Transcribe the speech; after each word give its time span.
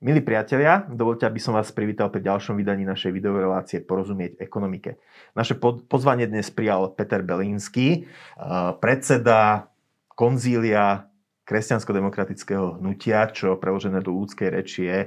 Milí 0.00 0.24
priatelia, 0.24 0.88
dovolte, 0.88 1.28
aby 1.28 1.36
som 1.36 1.52
vás 1.52 1.68
privítal 1.76 2.08
pri 2.08 2.24
ďalšom 2.24 2.56
vydaní 2.56 2.88
našej 2.88 3.12
videovej 3.12 3.44
relácie 3.44 3.78
Porozumieť 3.84 4.40
ekonomike. 4.40 4.96
Naše 5.36 5.60
pozvanie 5.60 6.24
dnes 6.24 6.48
prijal 6.48 6.96
Peter 6.96 7.20
Belínsky, 7.20 8.08
predseda 8.80 9.68
konzília 10.16 11.04
kresťansko-demokratického 11.44 12.80
hnutia, 12.80 13.28
čo 13.28 13.60
preložené 13.60 14.00
do 14.00 14.16
ľudskej 14.16 14.48
reči 14.48 14.88
je 14.88 14.98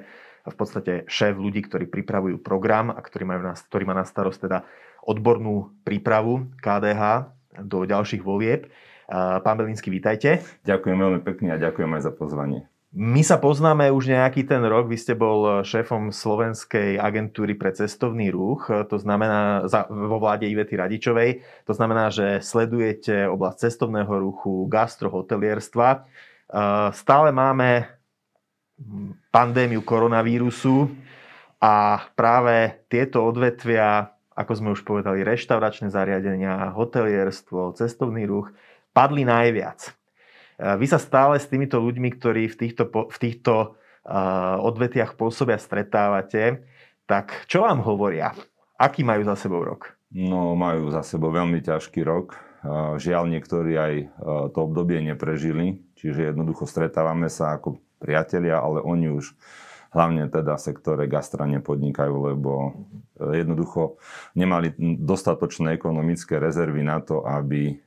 v 0.45 0.55
podstate 0.61 1.09
šéf 1.09 1.41
ľudí, 1.41 1.65
ktorí 1.65 1.89
pripravujú 1.89 2.37
program 2.45 2.93
a 2.93 3.01
ktorý, 3.01 3.25
majú 3.25 3.49
na, 3.49 3.57
ktorý 3.57 3.89
má 3.89 3.97
na 3.97 4.05
starost 4.05 4.45
teda 4.45 4.61
odbornú 5.01 5.73
prípravu 5.81 6.53
KDH 6.61 7.33
do 7.65 7.89
ďalších 7.89 8.21
volieb. 8.21 8.69
Pán 9.09 9.57
Belínsky, 9.57 9.89
vítajte. 9.89 10.45
Ďakujem 10.69 11.01
veľmi 11.01 11.21
pekne 11.25 11.49
a 11.49 11.57
ďakujem 11.57 11.89
aj 11.97 12.01
za 12.05 12.13
pozvanie. 12.13 12.69
My 12.93 13.25
sa 13.25 13.41
poznáme 13.41 13.89
už 13.89 14.13
nejaký 14.13 14.45
ten 14.45 14.61
rok. 14.61 14.85
Vy 14.85 15.01
ste 15.01 15.17
bol 15.17 15.65
šéfom 15.65 16.13
Slovenskej 16.13 17.01
agentúry 17.01 17.57
pre 17.57 17.73
cestovný 17.73 18.29
ruch, 18.29 18.69
to 18.69 19.01
znamená 19.01 19.65
vo 19.89 20.21
vláde 20.21 20.45
Ivety 20.45 20.77
Radičovej. 20.77 21.41
To 21.65 21.73
znamená, 21.73 22.13
že 22.13 22.37
sledujete 22.45 23.25
oblasť 23.25 23.65
cestovného 23.65 24.13
ruchu, 24.13 24.69
gastro, 24.69 25.09
hotelierstva. 25.09 26.05
Stále 26.93 27.33
máme 27.33 27.89
pandémiu 29.33 29.81
koronavírusu 29.81 30.93
a 31.65 31.97
práve 32.13 32.77
tieto 32.93 33.25
odvetvia, 33.25 34.13
ako 34.37 34.53
sme 34.53 34.69
už 34.77 34.85
povedali, 34.85 35.25
reštauračné 35.25 35.89
zariadenia, 35.89 36.69
hotelierstvo, 36.77 37.73
cestovný 37.73 38.29
ruch, 38.29 38.53
padli 38.93 39.25
najviac. 39.25 39.97
Vy 40.59 40.85
sa 40.85 41.01
stále 41.01 41.41
s 41.41 41.49
týmito 41.49 41.81
ľuďmi, 41.81 42.09
ktorí 42.17 42.49
v 42.51 42.55
týchto, 42.55 42.89
v 42.89 43.17
týchto 43.17 43.79
odvetiach 44.63 45.15
pôsobia, 45.15 45.57
stretávate. 45.57 46.67
Tak 47.07 47.47
čo 47.47 47.63
vám 47.63 47.83
hovoria? 47.83 48.35
Aký 48.75 49.03
majú 49.03 49.23
za 49.23 49.35
sebou 49.39 49.63
rok? 49.63 49.95
No, 50.13 50.53
majú 50.53 50.93
za 50.93 51.01
sebou 51.01 51.33
veľmi 51.33 51.63
ťažký 51.63 52.05
rok. 52.05 52.37
Žiaľ, 52.99 53.23
niektorí 53.27 53.73
aj 53.75 53.93
to 54.55 54.59
obdobie 54.63 55.03
neprežili, 55.03 55.83
čiže 55.99 56.31
jednoducho 56.31 56.63
stretávame 56.63 57.27
sa 57.27 57.59
ako 57.59 57.81
priatelia, 57.99 58.59
ale 58.59 58.79
oni 58.79 59.11
už 59.11 59.35
hlavne 59.91 60.31
teda 60.31 60.55
v 60.55 60.65
sektore 60.71 61.03
gastra 61.11 61.43
nepodnikajú, 61.47 62.15
lebo 62.33 62.73
jednoducho 63.19 63.99
nemali 64.35 64.73
dostatočné 64.79 65.75
ekonomické 65.75 66.39
rezervy 66.39 66.87
na 66.87 67.03
to, 67.03 67.23
aby 67.27 67.77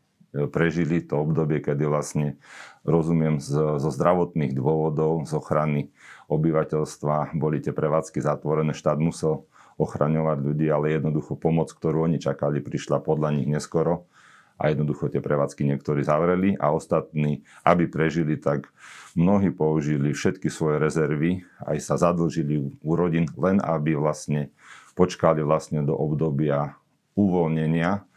prežili 0.52 1.00
to 1.00 1.24
obdobie, 1.24 1.64
kedy 1.64 1.88
vlastne, 1.88 2.36
rozumiem, 2.84 3.40
zo, 3.40 3.80
zdravotných 3.80 4.52
dôvodov, 4.52 5.24
z 5.24 5.32
ochrany 5.32 5.80
obyvateľstva 6.28 7.32
boli 7.38 7.64
tie 7.64 7.72
prevádzky 7.72 8.20
zatvorené, 8.20 8.76
štát 8.76 9.00
musel 9.00 9.48
ochraňovať 9.76 10.38
ľudí, 10.40 10.66
ale 10.68 10.96
jednoducho 10.96 11.36
pomoc, 11.36 11.72
ktorú 11.72 12.08
oni 12.08 12.20
čakali, 12.20 12.64
prišla 12.64 13.00
podľa 13.04 13.32
nich 13.36 13.48
neskoro 13.48 14.08
a 14.56 14.72
jednoducho 14.72 15.12
tie 15.12 15.20
prevádzky 15.20 15.68
niektorí 15.68 16.00
zavreli 16.00 16.56
a 16.56 16.72
ostatní, 16.72 17.44
aby 17.60 17.84
prežili, 17.92 18.40
tak 18.40 18.72
mnohí 19.12 19.52
použili 19.52 20.16
všetky 20.16 20.48
svoje 20.48 20.80
rezervy, 20.80 21.44
aj 21.60 21.76
sa 21.84 21.94
zadlžili 22.00 22.80
u 22.80 22.92
rodín, 22.96 23.28
len 23.36 23.60
aby 23.60 23.92
vlastne 23.92 24.48
počkali 24.96 25.44
vlastne 25.44 25.84
do 25.84 25.92
obdobia 25.92 26.80
uvoľnenia 27.12 28.08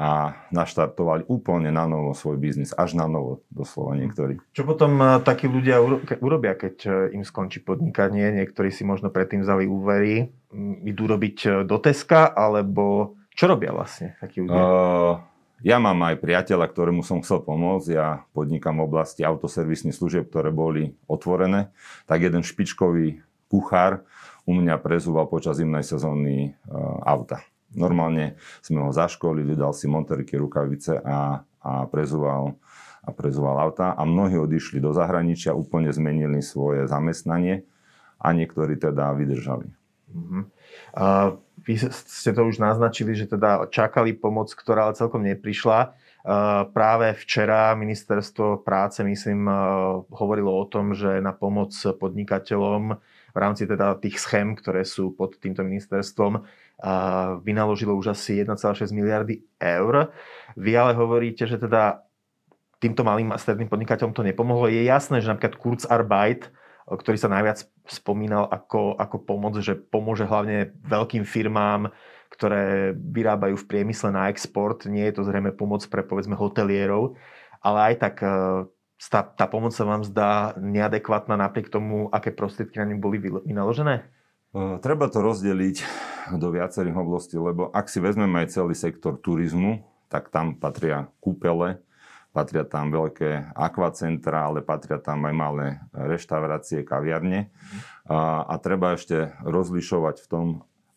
a 0.00 0.32
naštartovali 0.48 1.28
úplne 1.28 1.68
na 1.68 1.84
novo 1.84 2.16
svoj 2.16 2.40
biznis, 2.40 2.72
až 2.72 2.96
na 2.96 3.04
novo 3.04 3.44
doslova 3.52 3.92
niektorí. 4.00 4.40
Čo 4.56 4.64
potom 4.64 4.96
eh, 4.96 5.20
takí 5.20 5.44
ľudia 5.44 5.76
urobia, 6.24 6.56
keď 6.56 6.74
eh, 6.88 6.92
im 7.12 7.20
skončí 7.20 7.60
podnikanie? 7.60 8.32
Niektorí 8.40 8.72
si 8.72 8.88
možno 8.88 9.12
predtým 9.12 9.44
vzali 9.44 9.68
úvery, 9.68 10.32
idú 10.88 11.04
robiť 11.04 11.36
eh, 11.44 11.52
do 11.68 11.76
Teska, 11.76 12.32
alebo 12.32 13.14
čo 13.36 13.44
robia 13.44 13.76
vlastne 13.76 14.16
takí 14.16 14.40
ľudia? 14.40 14.56
Uh, 14.56 15.14
ja 15.60 15.76
mám 15.76 16.00
aj 16.08 16.24
priateľa, 16.24 16.72
ktorému 16.72 17.04
som 17.04 17.20
chcel 17.20 17.44
pomôcť. 17.44 17.88
Ja 17.92 18.24
podnikám 18.32 18.80
v 18.80 18.88
oblasti 18.88 19.20
autoservisných 19.24 19.96
služieb, 19.96 20.32
ktoré 20.32 20.48
boli 20.48 20.96
otvorené. 21.04 21.72
Tak 22.08 22.24
jeden 22.24 22.40
špičkový 22.40 23.20
kuchár 23.52 24.04
u 24.48 24.56
mňa 24.56 24.80
prezúval 24.80 25.28
počas 25.28 25.60
zimnej 25.60 25.84
sezóny 25.84 26.56
uh, 26.68 27.00
auta. 27.04 27.44
Normálne 27.74 28.40
sme 28.60 28.82
ho 28.82 28.90
zaškolili, 28.90 29.54
dal 29.54 29.70
si 29.70 29.86
monterky, 29.86 30.34
rukavice 30.34 30.98
a, 30.98 31.46
a 31.62 31.72
prezúval 31.86 32.58
a 33.00 33.16
prezúval 33.16 33.56
auta 33.56 33.96
a 33.96 34.04
mnohí 34.04 34.36
odišli 34.36 34.76
do 34.76 34.92
zahraničia, 34.92 35.56
úplne 35.56 35.88
zmenili 35.88 36.44
svoje 36.44 36.84
zamestnanie 36.84 37.64
a 38.20 38.36
niektorí 38.36 38.76
teda 38.76 39.16
vydržali. 39.16 39.72
Uh-huh. 40.12 40.44
Uh, 40.92 41.40
vy 41.64 41.80
ste 41.88 42.30
to 42.36 42.44
už 42.44 42.60
naznačili, 42.60 43.16
že 43.16 43.30
teda 43.30 43.72
čakali 43.72 44.12
pomoc, 44.12 44.52
ktorá 44.52 44.90
ale 44.90 44.98
celkom 44.98 45.24
neprišla. 45.24 45.96
Uh, 46.20 46.68
práve 46.70 47.16
včera 47.16 47.72
ministerstvo 47.72 48.60
práce, 48.60 49.00
myslím, 49.00 49.48
uh, 49.48 50.04
hovorilo 50.12 50.52
o 50.52 50.68
tom, 50.68 50.92
že 50.92 51.24
na 51.24 51.32
pomoc 51.32 51.72
podnikateľom 51.72 53.00
v 53.30 53.38
rámci 53.38 53.62
teda 53.66 53.94
tých 54.02 54.18
schém, 54.18 54.58
ktoré 54.58 54.82
sú 54.82 55.14
pod 55.14 55.38
týmto 55.38 55.62
ministerstvom, 55.62 56.42
vynaložilo 57.44 57.94
už 57.94 58.16
asi 58.16 58.40
1,6 58.40 58.90
miliardy 58.90 59.44
eur. 59.60 60.10
Vy 60.56 60.72
ale 60.74 60.96
hovoríte, 60.96 61.44
že 61.44 61.60
teda 61.60 62.02
týmto 62.80 63.04
malým 63.04 63.30
a 63.30 63.38
stredným 63.38 63.68
podnikateľom 63.68 64.16
to 64.16 64.24
nepomohlo. 64.24 64.72
Je 64.72 64.88
jasné, 64.88 65.20
že 65.20 65.28
napríklad 65.28 65.60
Kurzarbeit, 65.60 66.48
ktorý 66.88 67.16
sa 67.20 67.28
najviac 67.28 67.68
spomínal 67.86 68.48
ako, 68.48 68.96
ako 68.96 69.16
pomoc, 69.20 69.60
že 69.60 69.76
pomôže 69.76 70.24
hlavne 70.24 70.72
veľkým 70.88 71.22
firmám, 71.28 71.92
ktoré 72.30 72.94
vyrábajú 72.94 73.58
v 73.58 73.68
priemysle 73.68 74.14
na 74.14 74.30
export. 74.30 74.86
Nie 74.86 75.10
je 75.10 75.20
to 75.20 75.22
zrejme 75.26 75.50
pomoc 75.52 75.82
pre 75.90 76.06
povedzme 76.06 76.38
hotelierov, 76.38 77.18
ale 77.60 77.92
aj 77.92 77.94
tak 77.98 78.14
e, 78.22 78.30
tá, 79.10 79.20
tá 79.26 79.44
pomoc 79.50 79.74
sa 79.74 79.82
vám 79.82 80.06
zdá 80.06 80.54
neadekvátna 80.56 81.34
napriek 81.34 81.72
tomu, 81.72 82.06
aké 82.14 82.30
prostriedky 82.30 82.78
na 82.78 82.88
ňu 82.92 82.96
boli 83.02 83.18
vynaložené? 83.20 84.06
Treba 84.82 85.06
to 85.06 85.22
rozdeliť 85.22 85.76
do 86.34 86.50
viacerých 86.50 86.98
oblastí, 86.98 87.38
lebo 87.38 87.70
ak 87.70 87.86
si 87.86 88.02
vezmeme 88.02 88.42
aj 88.42 88.58
celý 88.58 88.74
sektor 88.74 89.14
turizmu, 89.14 89.86
tak 90.10 90.26
tam 90.34 90.58
patria 90.58 91.06
kúpele, 91.22 91.78
patria 92.34 92.66
tam 92.66 92.90
veľké 92.90 93.54
akvacentra, 93.54 94.50
ale 94.50 94.66
patria 94.66 94.98
tam 94.98 95.22
aj 95.22 95.34
malé 95.34 95.66
reštaurácie, 95.94 96.82
kaviarne. 96.82 97.54
A, 98.10 98.42
a 98.42 98.54
treba 98.58 98.98
ešte 98.98 99.38
rozlišovať 99.46 100.16
v 100.18 100.26
tom, 100.26 100.46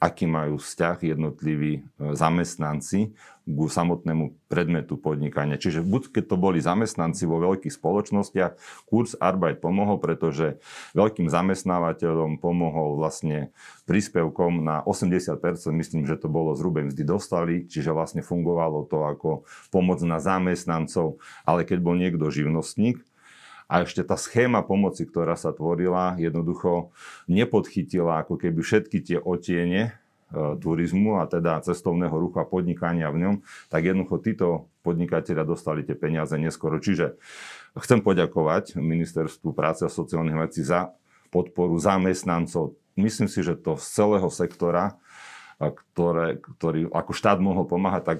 aký 0.03 0.27
majú 0.27 0.59
vzťah 0.59 1.15
jednotliví 1.15 1.79
e, 1.79 1.81
zamestnanci 2.11 3.15
k 3.43 3.59
samotnému 3.59 4.47
predmetu 4.47 4.95
podnikania. 4.99 5.59
Čiže 5.59 5.83
buď 5.83 6.15
keď 6.15 6.23
to 6.31 6.35
boli 6.39 6.63
zamestnanci 6.63 7.27
vo 7.27 7.39
veľkých 7.43 7.75
spoločnostiach, 7.75 8.55
kurz 8.87 9.15
Arbeit 9.19 9.59
pomohol, 9.59 9.99
pretože 9.99 10.59
veľkým 10.95 11.27
zamestnávateľom 11.27 12.39
pomohol 12.39 12.99
vlastne 12.99 13.51
príspevkom 13.87 14.63
na 14.63 14.83
80%, 14.83 15.39
myslím, 15.75 16.03
že 16.07 16.19
to 16.19 16.31
bolo 16.31 16.55
zhruba 16.55 16.87
mzdy 16.87 17.03
dostali, 17.03 17.67
čiže 17.67 17.91
vlastne 17.91 18.23
fungovalo 18.23 18.87
to 18.87 19.03
ako 19.07 19.29
pomoc 19.71 19.99
na 20.03 20.23
zamestnancov, 20.23 21.19
ale 21.43 21.67
keď 21.67 21.79
bol 21.83 21.95
niekto 21.99 22.27
živnostník, 22.31 23.03
a 23.73 23.81
ešte 23.81 24.06
tá 24.06 24.13
schéma 24.13 24.61
pomoci, 24.61 25.01
ktorá 25.09 25.34
sa 25.34 25.50
tvorila, 25.50 26.13
jednoducho 26.22 26.94
nepodchytila 27.25 28.22
ako 28.22 28.38
keby 28.38 28.61
všetky 28.61 29.01
tie 29.01 29.17
otiene 29.17 29.89
e, 29.89 29.91
turizmu 30.61 31.17
a 31.17 31.25
teda 31.25 31.57
cestovného 31.66 32.13
ruchu 32.13 32.38
a 32.38 32.45
podnikania 32.45 33.09
v 33.09 33.25
ňom, 33.25 33.35
tak 33.73 33.89
jednoducho 33.89 34.21
títo 34.21 34.47
podnikatelia 34.86 35.42
dostali 35.42 35.81
tie 35.81 35.97
peniaze 35.97 36.38
neskoro. 36.38 36.77
Čiže 36.77 37.18
chcem 37.81 38.06
poďakovať 38.06 38.77
Ministerstvu 38.77 39.57
práce 39.57 39.81
a 39.81 39.89
sociálnych 39.89 40.38
vecí 40.38 40.62
za 40.62 40.94
podporu 41.33 41.74
zamestnancov. 41.81 42.77
Myslím 42.94 43.25
si, 43.25 43.42
že 43.42 43.57
to 43.57 43.74
z 43.74 43.89
celého 43.89 44.30
sektora, 44.30 45.01
ktoré, 45.57 46.38
ktorý 46.38 46.94
ako 46.94 47.09
štát 47.09 47.42
mohol 47.42 47.65
pomáhať, 47.65 48.03
tak 48.06 48.18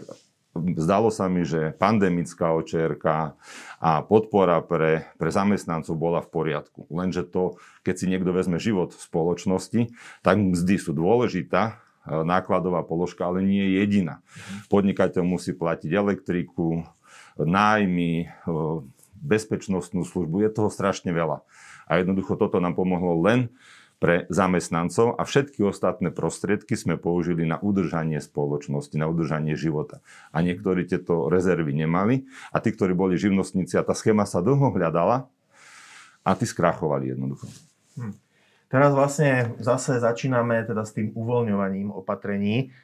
zdalo 0.54 1.10
sa 1.10 1.26
mi, 1.26 1.42
že 1.44 1.74
pandemická 1.82 2.54
očierka 2.54 3.34
a 3.82 4.06
podpora 4.06 4.62
pre, 4.62 5.10
pre 5.18 5.30
zamestnancov 5.34 5.98
bola 5.98 6.22
v 6.22 6.30
poriadku. 6.30 6.86
Lenže 6.94 7.26
to, 7.26 7.58
keď 7.82 7.96
si 7.98 8.06
niekto 8.06 8.30
vezme 8.30 8.62
život 8.62 8.94
v 8.94 9.02
spoločnosti, 9.02 9.82
tak 10.22 10.36
mzdy 10.38 10.76
sú 10.78 10.94
dôležitá, 10.94 11.64
e, 12.06 12.22
nákladová 12.22 12.86
položka, 12.86 13.26
ale 13.26 13.42
nie 13.42 13.66
je 13.66 13.74
jediná. 13.82 14.22
Podnikateľ 14.70 15.26
musí 15.26 15.58
platiť 15.58 15.90
elektriku, 15.90 16.86
nájmy, 17.42 18.12
e, 18.24 18.28
bezpečnostnú 19.24 20.04
službu, 20.06 20.44
je 20.46 20.50
toho 20.52 20.70
strašne 20.70 21.10
veľa. 21.16 21.42
A 21.88 22.00
jednoducho 22.00 22.36
toto 22.36 22.60
nám 22.60 22.76
pomohlo 22.76 23.24
len 23.24 23.52
pre 24.04 24.28
zamestnancov 24.28 25.16
a 25.16 25.24
všetky 25.24 25.64
ostatné 25.64 26.12
prostriedky 26.12 26.76
sme 26.76 27.00
použili 27.00 27.48
na 27.48 27.56
udržanie 27.56 28.20
spoločnosti, 28.20 29.00
na 29.00 29.08
udržanie 29.08 29.56
života. 29.56 30.04
A 30.36 30.44
niektorí 30.44 30.84
tieto 30.84 31.32
rezervy 31.32 31.72
nemali 31.72 32.28
a 32.52 32.60
tí, 32.60 32.76
ktorí 32.76 32.92
boli 32.92 33.16
živnostníci 33.16 33.80
a 33.80 33.88
tá 33.88 33.96
schéma 33.96 34.28
sa 34.28 34.44
dlho 34.44 34.76
hľadala 34.76 35.32
a 36.20 36.30
tí 36.36 36.44
skrachovali 36.44 37.16
jednoducho. 37.16 37.48
Hm. 37.96 38.20
Teraz 38.68 38.92
vlastne 38.92 39.56
zase 39.64 40.04
začíname 40.04 40.68
teda 40.68 40.84
s 40.84 40.92
tým 40.92 41.16
uvoľňovaním 41.16 41.96
opatrení. 41.96 42.76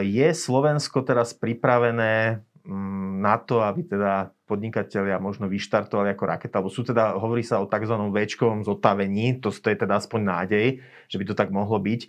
Je 0.00 0.28
Slovensko 0.32 1.04
teraz 1.04 1.36
pripravené 1.36 2.40
mm, 2.64 3.20
na 3.20 3.36
to, 3.36 3.60
aby 3.60 3.84
teda 3.84 4.32
podnikatelia 4.48 5.20
možno 5.20 5.44
vyštartovali 5.52 6.16
ako 6.16 6.24
raketa, 6.24 6.58
alebo 6.58 6.72
sú 6.72 6.80
teda, 6.88 7.20
hovorí 7.20 7.44
sa 7.44 7.60
o 7.60 7.68
tzv. 7.68 7.92
väčkovom 7.92 8.64
zotavení, 8.64 9.44
to, 9.44 9.52
to 9.52 9.68
je 9.68 9.76
teda 9.76 10.00
aspoň 10.00 10.20
nádej, 10.24 10.66
že 11.12 11.16
by 11.20 11.24
to 11.28 11.34
tak 11.36 11.52
mohlo 11.52 11.76
byť. 11.76 12.00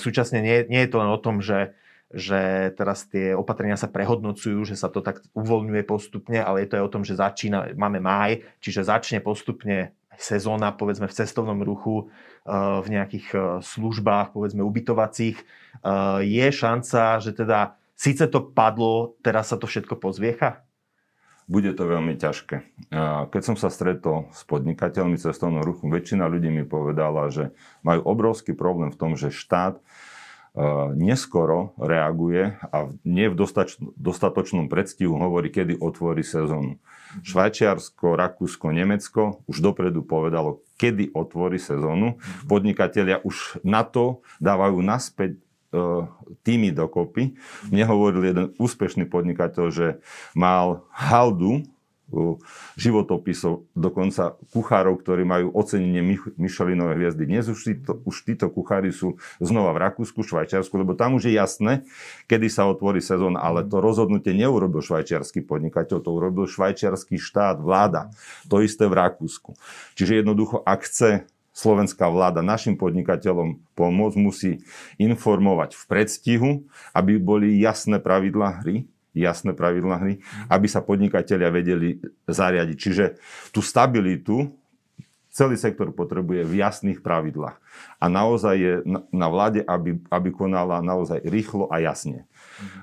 Súčasne 0.00 0.40
nie, 0.40 0.64
nie 0.72 0.80
je 0.82 0.90
to 0.90 0.96
len 1.04 1.12
o 1.12 1.20
tom, 1.20 1.44
že 1.44 1.76
že 2.06 2.70
teraz 2.78 3.10
tie 3.10 3.34
opatrenia 3.34 3.74
sa 3.74 3.90
prehodnocujú, 3.90 4.62
že 4.62 4.78
sa 4.78 4.86
to 4.86 5.02
tak 5.02 5.26
uvoľňuje 5.34 5.82
postupne, 5.82 6.38
ale 6.38 6.62
je 6.62 6.68
to 6.70 6.76
aj 6.78 6.84
o 6.86 6.92
tom, 6.94 7.02
že 7.02 7.18
začína, 7.18 7.74
máme 7.74 7.98
máj, 7.98 8.46
čiže 8.62 8.86
začne 8.86 9.18
postupne 9.18 9.90
sezóna, 10.14 10.72
povedzme 10.72 11.10
v 11.10 11.16
cestovnom 11.16 11.60
ruchu, 11.66 12.08
eh, 12.08 12.52
v 12.56 12.88
nejakých 12.88 13.26
eh, 13.34 13.40
službách, 13.60 14.32
povedzme 14.32 14.64
ubytovacích. 14.64 15.38
Je 16.24 16.46
šanca, 16.48 17.20
že 17.20 17.36
teda 17.36 17.76
síce 17.92 18.24
to 18.32 18.40
padlo, 18.40 19.12
teraz 19.20 19.52
sa 19.52 19.60
to 19.60 19.68
všetko 19.68 20.00
pozviecha? 20.00 20.64
Bude 21.46 21.70
to 21.78 21.86
veľmi 21.86 22.18
ťažké. 22.18 22.90
Keď 23.30 23.42
som 23.42 23.54
sa 23.54 23.70
stretol 23.70 24.26
s 24.34 24.42
podnikateľmi 24.50 25.14
cestovného 25.14 25.62
ruchu, 25.62 25.86
väčšina 25.86 26.26
ľudí 26.26 26.50
mi 26.50 26.66
povedala, 26.66 27.30
že 27.30 27.54
majú 27.86 28.02
obrovský 28.02 28.50
problém 28.50 28.90
v 28.90 28.98
tom, 28.98 29.14
že 29.14 29.30
štát 29.30 29.78
neskoro 30.96 31.76
reaguje 31.76 32.56
a 32.72 32.88
nie 33.04 33.28
v 33.28 33.36
dostatočnom 34.00 34.72
predstihu 34.72 35.12
hovorí, 35.20 35.52
kedy 35.52 35.76
otvorí 35.76 36.24
sezónu. 36.24 36.80
Švajčiarsko, 37.20 38.16
Rakúsko, 38.16 38.72
Nemecko 38.72 39.44
už 39.44 39.60
dopredu 39.60 40.00
povedalo, 40.00 40.64
kedy 40.80 41.12
otvorí 41.12 41.60
sezónu. 41.60 42.16
Podnikatelia 42.48 43.20
už 43.20 43.60
na 43.68 43.84
to 43.84 44.24
dávajú 44.40 44.80
naspäť 44.80 45.36
e, 45.36 45.40
týmy 46.42 46.72
dokopy. 46.72 47.36
Mne 47.68 47.84
hovoril 47.86 48.22
jeden 48.24 48.46
úspešný 48.56 49.06
podnikateľ, 49.06 49.64
že 49.70 49.86
mal 50.32 50.86
haldu 50.90 51.66
životopisov, 52.78 53.66
dokonca 53.74 54.38
kuchárov, 54.54 55.02
ktorí 55.02 55.26
majú 55.26 55.50
ocenenie 55.50 56.22
Michelinové 56.38 56.94
hviezdy. 56.94 57.26
Dnes 57.26 57.50
už 57.50 57.58
títo, 57.58 57.98
už 58.06 58.22
títo 58.22 58.46
kuchári 58.46 58.94
sú 58.94 59.18
znova 59.42 59.74
v 59.74 59.90
Rakúsku, 59.90 60.22
Švajčiarsku, 60.22 60.70
lebo 60.78 60.94
tam 60.94 61.18
už 61.18 61.26
je 61.26 61.34
jasné, 61.34 61.82
kedy 62.30 62.46
sa 62.46 62.70
otvorí 62.70 63.02
sezóna, 63.02 63.42
ale 63.42 63.66
to 63.66 63.82
rozhodnutie 63.82 64.38
neurobil 64.38 64.86
švajčiarsky 64.86 65.42
podnikateľ, 65.42 65.98
to 65.98 66.10
urobil 66.14 66.46
švajčiarsky 66.46 67.18
štát, 67.18 67.58
vláda. 67.58 68.14
To 68.46 68.62
isté 68.62 68.86
v 68.86 69.02
Rakúsku. 69.02 69.58
Čiže 69.98 70.22
jednoducho, 70.22 70.62
ak 70.62 70.86
chce 70.86 71.26
slovenská 71.56 72.12
vláda 72.12 72.44
našim 72.44 72.76
podnikateľom 72.76 73.56
pomôcť, 73.72 74.16
musí 74.20 74.60
informovať 75.00 75.72
v 75.72 75.82
predstihu, 75.88 76.50
aby 76.92 77.16
boli 77.16 77.56
jasné 77.56 77.96
pravidlá 77.96 78.60
hry, 78.60 78.84
jasné 79.16 79.56
pravidlá 79.56 79.96
hry, 80.04 80.20
aby 80.52 80.66
sa 80.68 80.84
podnikatelia 80.84 81.48
vedeli 81.48 82.04
zariadiť. 82.28 82.76
Čiže 82.76 83.04
tú 83.56 83.64
stabilitu 83.64 84.52
celý 85.32 85.56
sektor 85.56 85.92
potrebuje 85.96 86.44
v 86.44 86.60
jasných 86.60 87.00
pravidlách. 87.00 87.56
A 88.00 88.04
naozaj 88.08 88.54
je 88.56 88.74
na 89.12 89.28
vláde, 89.32 89.64
aby, 89.64 89.96
aby 90.12 90.28
konala 90.32 90.84
naozaj 90.84 91.24
rýchlo 91.24 91.72
a 91.72 91.80
jasne. 91.80 92.28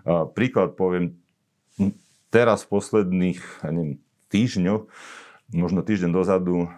Uh, 0.05 0.25
príklad 0.29 0.73
poviem, 0.73 1.17
teraz 2.33 2.65
v 2.65 2.77
posledných 2.77 3.41
neviem, 3.69 4.01
týždňoch, 4.33 4.85
možno 5.53 5.85
týždeň 5.85 6.09
dozadu, 6.09 6.73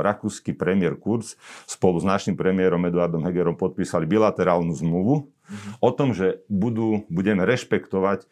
rakúsky 0.00 0.52
premiér 0.52 1.00
Kurz 1.00 1.40
spolu 1.64 1.98
s 2.00 2.06
našim 2.06 2.36
premiérom 2.36 2.84
Eduardom 2.84 3.24
Hegerom 3.24 3.56
podpísali 3.56 4.04
bilaterálnu 4.04 4.72
zmluvu 4.76 5.28
o 5.80 5.90
tom, 5.92 6.12
že 6.12 6.44
budú, 6.48 7.04
budeme 7.08 7.44
rešpektovať 7.44 8.28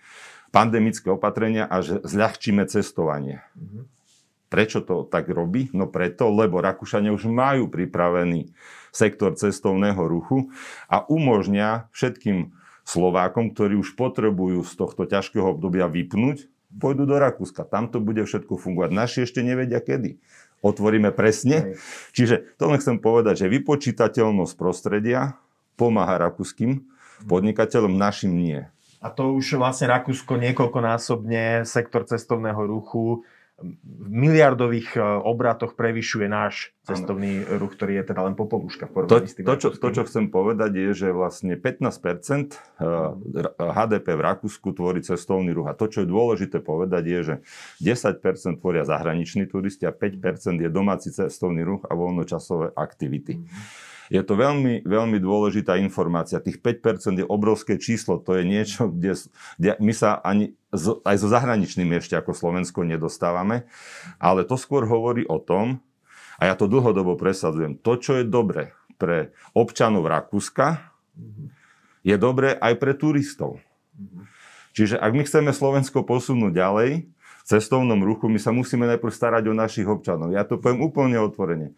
pandemické 0.52 1.08
opatrenia 1.08 1.64
a 1.64 1.80
že 1.80 2.04
zľahčíme 2.04 2.68
cestovanie. 2.68 3.40
Prečo 4.52 4.84
to 4.84 5.08
tak 5.08 5.32
robí? 5.32 5.72
No 5.72 5.88
preto, 5.88 6.28
lebo 6.28 6.60
Rakúšania 6.60 7.08
už 7.16 7.24
majú 7.32 7.72
pripravený 7.72 8.52
sektor 8.92 9.32
cestovného 9.32 10.04
ruchu 10.04 10.52
a 10.92 11.08
umožňa 11.08 11.88
všetkým 11.96 12.52
Slovákom, 12.82 13.54
ktorí 13.54 13.78
už 13.78 13.94
potrebujú 13.94 14.66
z 14.66 14.72
tohto 14.74 15.06
ťažkého 15.06 15.54
obdobia 15.54 15.86
vypnúť, 15.86 16.50
pôjdu 16.82 17.06
do 17.06 17.14
Rakúska. 17.14 17.62
Tam 17.62 17.86
to 17.86 18.02
bude 18.02 18.18
všetko 18.26 18.58
fungovať. 18.58 18.90
Naši 18.90 19.18
ešte 19.22 19.40
nevedia 19.44 19.78
kedy. 19.78 20.18
Otvoríme 20.62 21.10
presne. 21.10 21.74
Hej. 21.74 21.82
Čiže 22.14 22.34
to 22.56 22.70
len 22.70 22.78
chcem 22.78 23.02
povedať, 23.02 23.44
že 23.44 23.52
vypočítateľnosť 23.52 24.54
prostredia 24.54 25.34
pomáha 25.74 26.22
rakúskym 26.30 26.86
podnikateľom, 27.26 27.98
našim 27.98 28.32
nie. 28.34 28.62
A 29.02 29.10
to 29.10 29.34
už 29.34 29.58
vlastne 29.58 29.90
Rakúsko 29.90 30.38
niekoľkonásobne, 30.38 31.66
sektor 31.66 32.06
cestovného 32.06 32.62
ruchu 32.62 33.26
miliardových 34.08 34.98
e, 34.98 35.00
obratoch 35.02 35.78
prevyšuje 35.78 36.26
náš 36.28 36.74
cestovný 36.82 37.46
ano. 37.46 37.62
ruch, 37.62 37.78
ktorý 37.78 38.02
je 38.02 38.04
teda 38.10 38.20
len 38.26 38.34
popolúška 38.34 38.90
v 38.90 39.06
to, 39.06 39.22
to, 39.22 39.54
čo, 39.58 39.68
to, 39.72 39.88
čo 39.94 40.02
chcem 40.04 40.28
povedať, 40.28 40.70
je, 40.74 40.90
že 40.92 41.08
vlastne 41.14 41.54
15% 41.54 42.58
HDP 43.56 44.06
e, 44.12 44.16
v 44.18 44.22
Rakúsku 44.22 44.74
tvorí 44.74 45.00
cestovný 45.00 45.54
ruch. 45.54 45.70
A 45.70 45.78
to, 45.78 45.86
čo 45.86 46.02
je 46.02 46.08
dôležité 46.10 46.58
povedať, 46.58 47.02
je, 47.06 47.20
že 47.22 47.34
10% 47.80 48.58
tvoria 48.58 48.82
zahraniční 48.82 49.46
turisti 49.46 49.86
a 49.86 49.94
5% 49.94 50.58
je 50.58 50.70
domáci 50.70 51.14
cestovný 51.14 51.62
ruch 51.62 51.86
a 51.88 51.94
voľnočasové 51.94 52.74
aktivity. 52.74 53.38
Mm-hmm. 53.38 53.90
Je 54.12 54.20
to 54.20 54.36
veľmi, 54.36 54.84
veľmi 54.84 55.16
dôležitá 55.24 55.80
informácia. 55.80 56.36
Tých 56.36 56.60
5% 56.60 57.16
je 57.16 57.24
obrovské 57.24 57.80
číslo. 57.80 58.20
To 58.20 58.36
je 58.36 58.44
niečo, 58.44 58.92
kde, 58.92 59.16
kde 59.56 59.70
my 59.80 59.92
sa 59.96 60.20
ani 60.20 60.52
aj 60.80 61.16
so 61.20 61.28
zahraničnými 61.28 62.00
ešte 62.00 62.16
ako 62.16 62.32
Slovensko 62.32 62.82
nedostávame. 62.82 63.68
Ale 64.16 64.48
to 64.48 64.56
skôr 64.56 64.88
hovorí 64.88 65.28
o 65.28 65.36
tom, 65.36 65.84
a 66.40 66.48
ja 66.48 66.54
to 66.56 66.66
dlhodobo 66.66 67.14
presadzujem, 67.14 67.78
to, 67.78 68.00
čo 68.00 68.18
je 68.18 68.24
dobre 68.26 68.74
pre 68.96 69.36
občanov 69.52 70.08
Rakúska, 70.08 70.90
je 72.02 72.16
dobré 72.18 72.56
aj 72.58 72.82
pre 72.82 72.96
turistov. 72.96 73.62
Čiže 74.72 74.96
ak 74.96 75.12
my 75.12 75.22
chceme 75.28 75.50
Slovensko 75.52 76.02
posunúť 76.02 76.56
ďalej, 76.56 76.90
v 77.42 77.50
cestovnom 77.50 77.98
ruchu, 78.06 78.30
my 78.30 78.38
sa 78.38 78.54
musíme 78.54 78.86
najprv 78.86 79.10
starať 79.10 79.50
o 79.50 79.54
našich 79.54 79.86
občanov. 79.86 80.30
Ja 80.30 80.46
to 80.46 80.62
poviem 80.62 80.86
úplne 80.86 81.18
otvorene. 81.18 81.74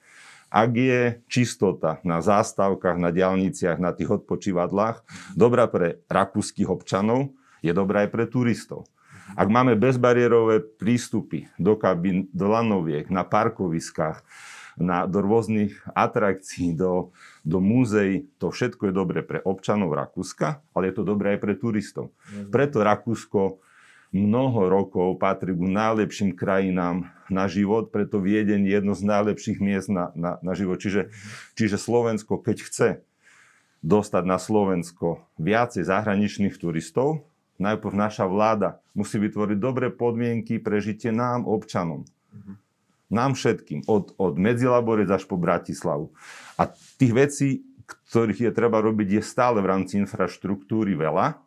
Ak 0.52 0.76
je 0.76 1.18
čistota 1.26 1.98
na 2.06 2.20
zástavkách, 2.20 3.00
na 3.00 3.10
diálniciach, 3.10 3.80
na 3.80 3.90
tých 3.90 4.22
odpočívadlách 4.22 5.02
dobrá 5.34 5.66
pre 5.66 6.04
rakúskych 6.06 6.68
občanov, 6.68 7.32
je 7.64 7.72
dobrá 7.72 8.04
aj 8.04 8.12
pre 8.12 8.28
turistov. 8.28 8.84
Ak 9.32 9.48
máme 9.48 9.72
bezbariérové 9.72 10.60
prístupy 10.60 11.48
do 11.56 11.80
kabín, 11.80 12.28
do 12.36 12.52
lanoviek, 12.52 13.08
na 13.08 13.24
parkoviskách, 13.24 14.20
na, 14.76 15.08
do 15.08 15.24
rôznych 15.24 15.72
atrakcií, 15.96 16.76
do, 16.76 17.14
do 17.40 17.62
múzeí, 17.62 18.28
to 18.36 18.52
všetko 18.52 18.90
je 18.90 18.92
dobré 18.92 19.20
pre 19.24 19.40
občanov 19.40 19.96
Rakúska, 19.96 20.60
ale 20.76 20.92
je 20.92 20.94
to 21.00 21.04
dobré 21.06 21.38
aj 21.38 21.40
pre 21.40 21.54
turistov. 21.56 22.12
Preto 22.52 22.84
Rakúsko 22.84 23.64
mnoho 24.14 24.70
rokov 24.70 25.18
patrí 25.18 25.54
k 25.54 25.62
najlepším 25.62 26.38
krajinám 26.38 27.10
na 27.26 27.50
život, 27.50 27.90
preto 27.90 28.22
Viedeň 28.22 28.62
je 28.66 28.72
jedno 28.78 28.94
z 28.94 29.02
najlepších 29.02 29.58
miest 29.58 29.88
na, 29.90 30.14
na, 30.14 30.38
na 30.38 30.52
život. 30.54 30.78
Čiže, 30.78 31.10
čiže 31.58 31.80
Slovensko, 31.80 32.38
keď 32.38 32.56
chce 32.62 32.88
dostať 33.82 34.22
na 34.22 34.38
Slovensko 34.38 35.26
viacej 35.38 35.86
zahraničných 35.86 36.54
turistov, 36.56 37.26
najprv 37.58 37.94
naša 37.94 38.26
vláda 38.26 38.82
musí 38.96 39.18
vytvoriť 39.22 39.58
dobré 39.58 39.88
podmienky 39.90 40.58
pre 40.58 40.82
žitie 40.82 41.14
nám, 41.14 41.46
občanom. 41.46 42.06
Nám 43.12 43.38
všetkým, 43.38 43.86
od, 43.86 44.16
od 44.18 44.34
Medzilaborec 44.34 45.06
až 45.06 45.28
po 45.28 45.38
Bratislavu. 45.38 46.10
A 46.58 46.66
tých 46.98 47.12
vecí, 47.14 47.48
ktorých 47.86 48.50
je 48.50 48.52
treba 48.56 48.80
robiť, 48.80 49.20
je 49.20 49.22
stále 49.22 49.60
v 49.60 49.70
rámci 49.70 50.00
infraštruktúry 50.00 50.98
veľa. 50.98 51.38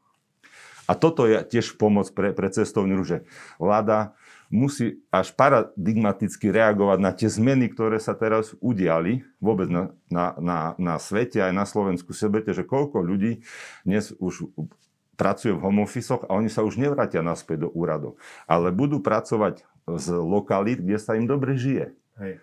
A 0.88 0.92
toto 0.96 1.28
je 1.28 1.36
tiež 1.44 1.76
pomoc 1.76 2.08
pre, 2.16 2.32
pre 2.32 2.48
cestovný 2.48 2.96
ruch, 2.96 3.10
že 3.12 3.20
vláda 3.60 4.16
musí 4.48 5.04
až 5.12 5.36
paradigmaticky 5.36 6.48
reagovať 6.48 7.00
na 7.04 7.12
tie 7.12 7.28
zmeny, 7.28 7.68
ktoré 7.68 8.00
sa 8.00 8.16
teraz 8.16 8.56
udiali 8.64 9.28
vôbec 9.44 9.68
na, 9.68 9.92
na, 10.08 10.26
na, 10.40 10.60
na 10.80 10.96
svete, 10.96 11.44
aj 11.44 11.52
na 11.52 11.68
Slovensku 11.68 12.16
sebete, 12.16 12.56
že 12.56 12.64
koľko 12.64 13.04
ľudí 13.04 13.44
dnes 13.84 14.16
už 14.16 14.48
pracuje 15.18 15.52
v 15.52 15.60
home 15.60 15.84
office 15.84 16.14
a 16.14 16.32
oni 16.32 16.48
sa 16.48 16.62
už 16.62 16.78
nevrátia 16.78 17.26
naspäť 17.26 17.68
do 17.68 17.70
úradov, 17.74 18.22
ale 18.46 18.70
budú 18.70 19.02
pracovať 19.02 19.66
z 19.98 20.08
lokalít, 20.14 20.80
kde 20.86 20.98
sa 21.02 21.18
im 21.18 21.26
dobre 21.26 21.58
žije. 21.58 21.92
Hej. 22.22 22.40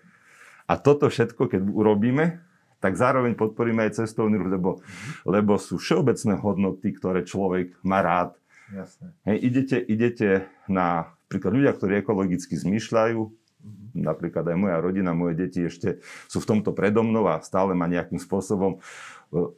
A 0.67 0.75
toto 0.81 1.07
všetko, 1.07 1.47
keď 1.47 1.61
urobíme, 1.65 2.43
tak 2.83 2.99
zároveň 2.99 3.39
podporíme 3.39 3.85
aj 3.89 4.05
cestovný 4.05 4.37
ruch, 4.37 4.51
lebo, 4.53 4.71
mm-hmm. 4.77 5.25
lebo 5.31 5.57
sú 5.57 5.81
všeobecné 5.81 6.37
hodnoty, 6.41 6.89
ktoré 6.93 7.25
človek 7.25 7.81
má 7.81 8.05
rád. 8.05 8.37
Jasne. 8.73 9.13
Hej, 9.25 9.37
idete, 9.45 9.77
idete 9.81 10.29
na 10.69 11.15
príklad 11.29 11.57
ľudia, 11.57 11.73
ktorí 11.73 12.01
ekologicky 12.01 12.57
zmýšľajú, 12.59 13.45
Napríklad 13.95 14.45
aj 14.51 14.59
moja 14.59 14.77
rodina, 14.83 15.17
moje 15.17 15.39
deti 15.39 15.63
ešte 15.63 16.03
sú 16.27 16.43
v 16.43 16.49
tomto 16.51 16.75
predo 16.75 17.07
mnou 17.07 17.31
a 17.31 17.41
stále 17.41 17.79
ma 17.79 17.87
nejakým 17.87 18.19
spôsobom 18.19 18.77
e, 18.77 18.79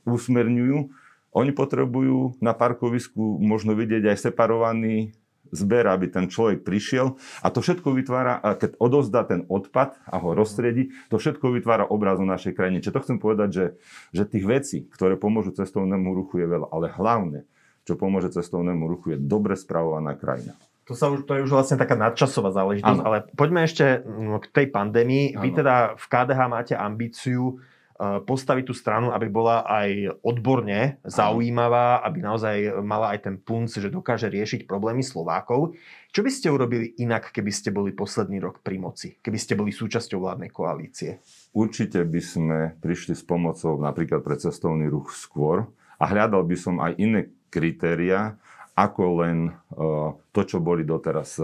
usmerňujú. 0.04 0.92
Oni 1.33 1.50
potrebujú 1.52 2.38
na 2.38 2.52
parkovisku 2.52 3.40
možno 3.42 3.75
vidieť 3.75 4.12
aj 4.12 4.30
separovaný 4.30 5.16
zber, 5.54 5.87
aby 5.87 6.11
ten 6.11 6.26
človek 6.26 6.66
prišiel 6.66 7.14
a 7.42 7.47
to 7.54 7.62
všetko 7.62 7.95
vytvára, 7.95 8.42
keď 8.59 8.78
odozdá 8.83 9.23
ten 9.23 9.47
odpad 9.47 9.99
a 10.06 10.16
ho 10.18 10.35
rozstredí, 10.35 10.90
to 11.12 11.23
všetko 11.23 11.54
vytvára 11.54 11.87
obraz 11.87 12.18
o 12.18 12.26
našej 12.26 12.56
krajine. 12.56 12.83
Čiže 12.83 12.95
to 12.95 13.04
chcem 13.06 13.18
povedať, 13.23 13.49
že, 13.52 13.66
že 14.11 14.23
tých 14.26 14.45
vecí, 14.47 14.78
ktoré 14.90 15.14
pomôžu 15.14 15.54
cestovnému 15.54 16.11
ruchu 16.14 16.42
je 16.42 16.47
veľa, 16.50 16.66
ale 16.71 16.90
hlavne, 16.90 17.40
čo 17.87 17.95
pomôže 17.95 18.35
cestovnému 18.35 18.90
ruchu 18.90 19.14
je 19.14 19.18
dobre 19.21 19.54
spravovaná 19.54 20.18
krajina. 20.18 20.59
To, 20.87 20.95
sa 20.95 21.11
už, 21.11 21.26
to 21.26 21.35
je 21.35 21.42
už 21.42 21.50
vlastne 21.50 21.83
taká 21.83 21.99
nadčasová 21.99 22.54
záležitosť, 22.54 23.02
ano. 23.02 23.06
ale 23.11 23.26
poďme 23.35 23.66
ešte 23.66 24.06
mm, 24.06 24.38
k 24.38 24.47
tej 24.54 24.66
pandémii. 24.71 25.35
Ano. 25.35 25.42
Vy 25.42 25.49
teda 25.59 25.75
v 25.99 26.04
KDH 26.06 26.40
máte 26.47 26.75
ambíciu 26.78 27.59
postaviť 27.98 28.64
tú 28.68 28.74
stranu, 28.76 29.08
aby 29.10 29.32
bola 29.32 29.64
aj 29.64 30.20
odborne 30.20 31.00
zaujímavá, 31.08 32.04
aby 32.04 32.18
naozaj 32.20 32.56
mala 32.84 33.16
aj 33.16 33.24
ten 33.24 33.36
punc, 33.40 33.72
že 33.72 33.88
dokáže 33.88 34.28
riešiť 34.28 34.68
problémy 34.68 35.00
Slovákov. 35.00 35.72
Čo 36.12 36.20
by 36.20 36.30
ste 36.32 36.52
urobili 36.52 36.92
inak, 37.00 37.32
keby 37.32 37.52
ste 37.52 37.72
boli 37.72 37.96
posledný 37.96 38.40
rok 38.40 38.60
pri 38.60 38.76
moci? 38.76 39.16
Keby 39.20 39.38
ste 39.40 39.56
boli 39.56 39.72
súčasťou 39.72 40.20
vládnej 40.20 40.52
koalície? 40.52 41.20
Určite 41.56 42.04
by 42.04 42.20
sme 42.20 42.58
prišli 42.80 43.16
s 43.16 43.24
pomocou 43.24 43.80
napríklad 43.80 44.20
pre 44.20 44.36
cestovný 44.36 44.88
ruch 44.88 45.16
skôr 45.16 45.68
a 45.96 46.04
hľadal 46.04 46.44
by 46.44 46.56
som 46.56 46.76
aj 46.80 46.96
iné 47.00 47.32
kritéria, 47.48 48.36
ako 48.76 49.24
len 49.24 49.56
uh, 49.72 50.12
to, 50.36 50.40
čo 50.44 50.60
boli 50.60 50.84
doteraz. 50.84 51.40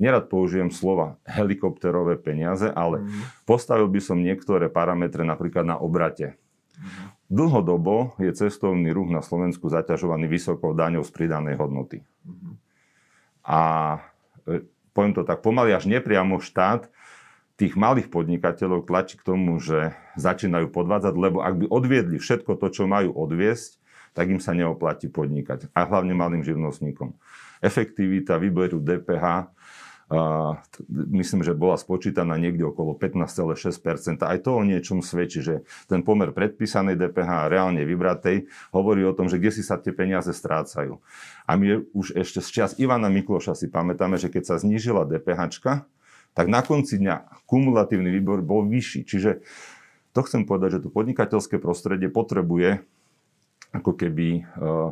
Nerad 0.00 0.32
použijem 0.32 0.72
slova 0.72 1.20
helikopterové 1.28 2.16
peniaze, 2.16 2.72
ale 2.72 3.04
mm. 3.04 3.44
postavil 3.44 3.84
by 3.92 4.00
som 4.00 4.16
niektoré 4.16 4.72
parametre 4.72 5.20
napríklad 5.28 5.68
na 5.68 5.76
obrate. 5.76 6.40
Mm. 6.80 7.12
Dlhodobo 7.28 8.16
je 8.16 8.32
cestovný 8.32 8.90
ruch 8.96 9.12
na 9.12 9.20
Slovensku 9.20 9.68
zaťažovaný 9.68 10.24
vysokou 10.26 10.72
daňou 10.72 11.04
z 11.04 11.12
pridanej 11.12 11.60
hodnoty. 11.60 12.00
Mm. 12.24 12.56
A 13.44 13.60
e, 14.48 14.64
poviem 14.96 15.12
to 15.12 15.22
tak, 15.22 15.44
pomaly 15.44 15.76
až 15.76 15.84
nepriamo 15.84 16.40
štát 16.40 16.88
tých 17.60 17.76
malých 17.76 18.08
podnikateľov 18.08 18.88
tlačí 18.88 19.20
k 19.20 19.26
tomu, 19.36 19.60
že 19.60 19.92
začínajú 20.16 20.72
podvádzať, 20.72 21.12
lebo 21.12 21.44
ak 21.44 21.54
by 21.60 21.66
odviedli 21.68 22.16
všetko 22.16 22.56
to, 22.56 22.72
čo 22.72 22.88
majú 22.88 23.12
odviesť, 23.12 23.76
tak 24.16 24.32
im 24.32 24.40
sa 24.40 24.56
neoplatí 24.56 25.12
podnikať. 25.12 25.68
A 25.76 25.84
hlavne 25.86 26.16
malým 26.16 26.40
živnostníkom. 26.40 27.14
Efektivita 27.60 28.40
výberu 28.40 28.80
DPH 28.80 29.52
myslím, 30.90 31.46
že 31.46 31.54
bola 31.54 31.78
spočítaná 31.78 32.34
niekde 32.34 32.66
okolo 32.66 32.98
15,6%. 32.98 34.26
Aj 34.26 34.38
to 34.42 34.58
o 34.58 34.62
niečom 34.66 35.06
svedčí, 35.06 35.38
že 35.38 35.62
ten 35.86 36.02
pomer 36.02 36.34
predpísanej 36.34 36.98
DPH 36.98 37.46
a 37.46 37.50
reálne 37.50 37.86
vybratej 37.86 38.50
hovorí 38.74 39.06
o 39.06 39.14
tom, 39.14 39.30
že 39.30 39.38
kde 39.38 39.54
si 39.54 39.62
sa 39.62 39.78
tie 39.78 39.94
peniaze 39.94 40.34
strácajú. 40.34 40.98
A 41.46 41.54
my 41.54 41.86
už 41.94 42.18
ešte 42.18 42.42
z 42.42 42.48
čas 42.50 42.70
Ivana 42.82 43.06
Mikloša 43.06 43.54
si 43.54 43.70
pamätáme, 43.70 44.18
že 44.18 44.26
keď 44.26 44.50
sa 44.50 44.56
znížila 44.58 45.06
DPH, 45.06 45.62
tak 46.34 46.46
na 46.50 46.62
konci 46.62 46.98
dňa 46.98 47.46
kumulatívny 47.46 48.10
výbor 48.10 48.42
bol 48.42 48.66
vyšší. 48.66 49.06
Čiže 49.06 49.42
to 50.10 50.20
chcem 50.26 50.42
povedať, 50.42 50.78
že 50.78 50.82
to 50.86 50.90
podnikateľské 50.90 51.62
prostredie 51.62 52.10
potrebuje 52.10 52.82
ako 53.70 53.94
keby 53.94 54.42
uh, 54.42 54.90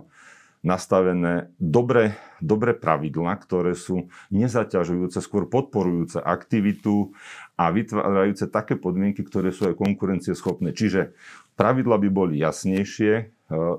nastavené 0.62 1.54
dobré, 1.62 2.18
dobré 2.42 2.74
pravidlá, 2.74 3.38
ktoré 3.38 3.78
sú 3.78 4.10
nezaťažujúce, 4.34 5.22
skôr 5.22 5.46
podporujúce 5.46 6.18
aktivitu 6.18 7.14
a 7.54 7.70
vytvárajúce 7.70 8.50
také 8.50 8.74
podmienky, 8.74 9.22
ktoré 9.22 9.54
sú 9.54 9.70
aj 9.70 9.78
konkurencieschopné. 9.78 10.74
Čiže 10.74 11.14
pravidla 11.54 11.98
by 12.02 12.08
boli 12.10 12.42
jasnejšie, 12.42 13.12
uh, 13.54 13.78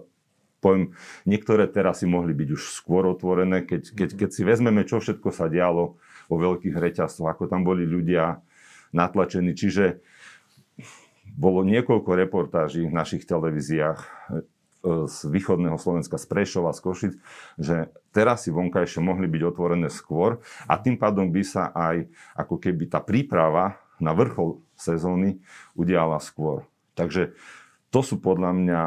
poviem, 0.63 0.95
niektoré 1.27 1.67
terasy 1.67 2.07
mohli 2.07 2.31
byť 2.31 2.49
už 2.55 2.63
skôr 2.71 3.07
otvorené, 3.07 3.63
keď, 3.67 3.95
keď, 3.95 4.09
keď 4.15 4.29
si 4.31 4.41
vezmeme, 4.47 4.83
čo 4.87 5.03
všetko 5.03 5.35
sa 5.35 5.51
dialo 5.51 5.99
vo 6.31 6.37
veľkých 6.37 6.75
reťazcoch, 6.75 7.27
ako 7.27 7.51
tam 7.51 7.67
boli 7.67 7.83
ľudia 7.83 8.39
natlačení. 8.95 9.55
Čiže 9.55 9.99
bolo 11.39 11.63
niekoľko 11.63 12.11
reportáží 12.19 12.83
v 12.83 12.95
našich 12.95 13.23
televíziách 13.23 14.19
E, 14.29 14.41
z 14.83 15.17
východného 15.27 15.75
Slovenska, 15.75 16.15
z 16.15 16.25
Prešova, 16.31 16.71
z 16.71 16.79
Košic, 16.79 17.13
že 17.59 17.91
terasy 18.15 18.49
vonkajšie 18.55 19.03
mohli 19.03 19.27
byť 19.27 19.41
otvorené 19.43 19.91
skôr 19.91 20.39
a 20.65 20.79
tým 20.79 20.95
pádom 20.95 21.27
by 21.29 21.43
sa 21.43 21.71
aj 21.75 22.07
ako 22.39 22.55
keby 22.57 22.87
tá 22.87 23.03
príprava 23.03 23.79
na 23.99 24.15
vrchol 24.15 24.63
sezóny 24.79 25.43
udiala 25.75 26.23
skôr. 26.23 26.63
Takže 26.95 27.35
to 27.91 27.99
sú 27.99 28.23
podľa 28.23 28.51
mňa 28.55 28.81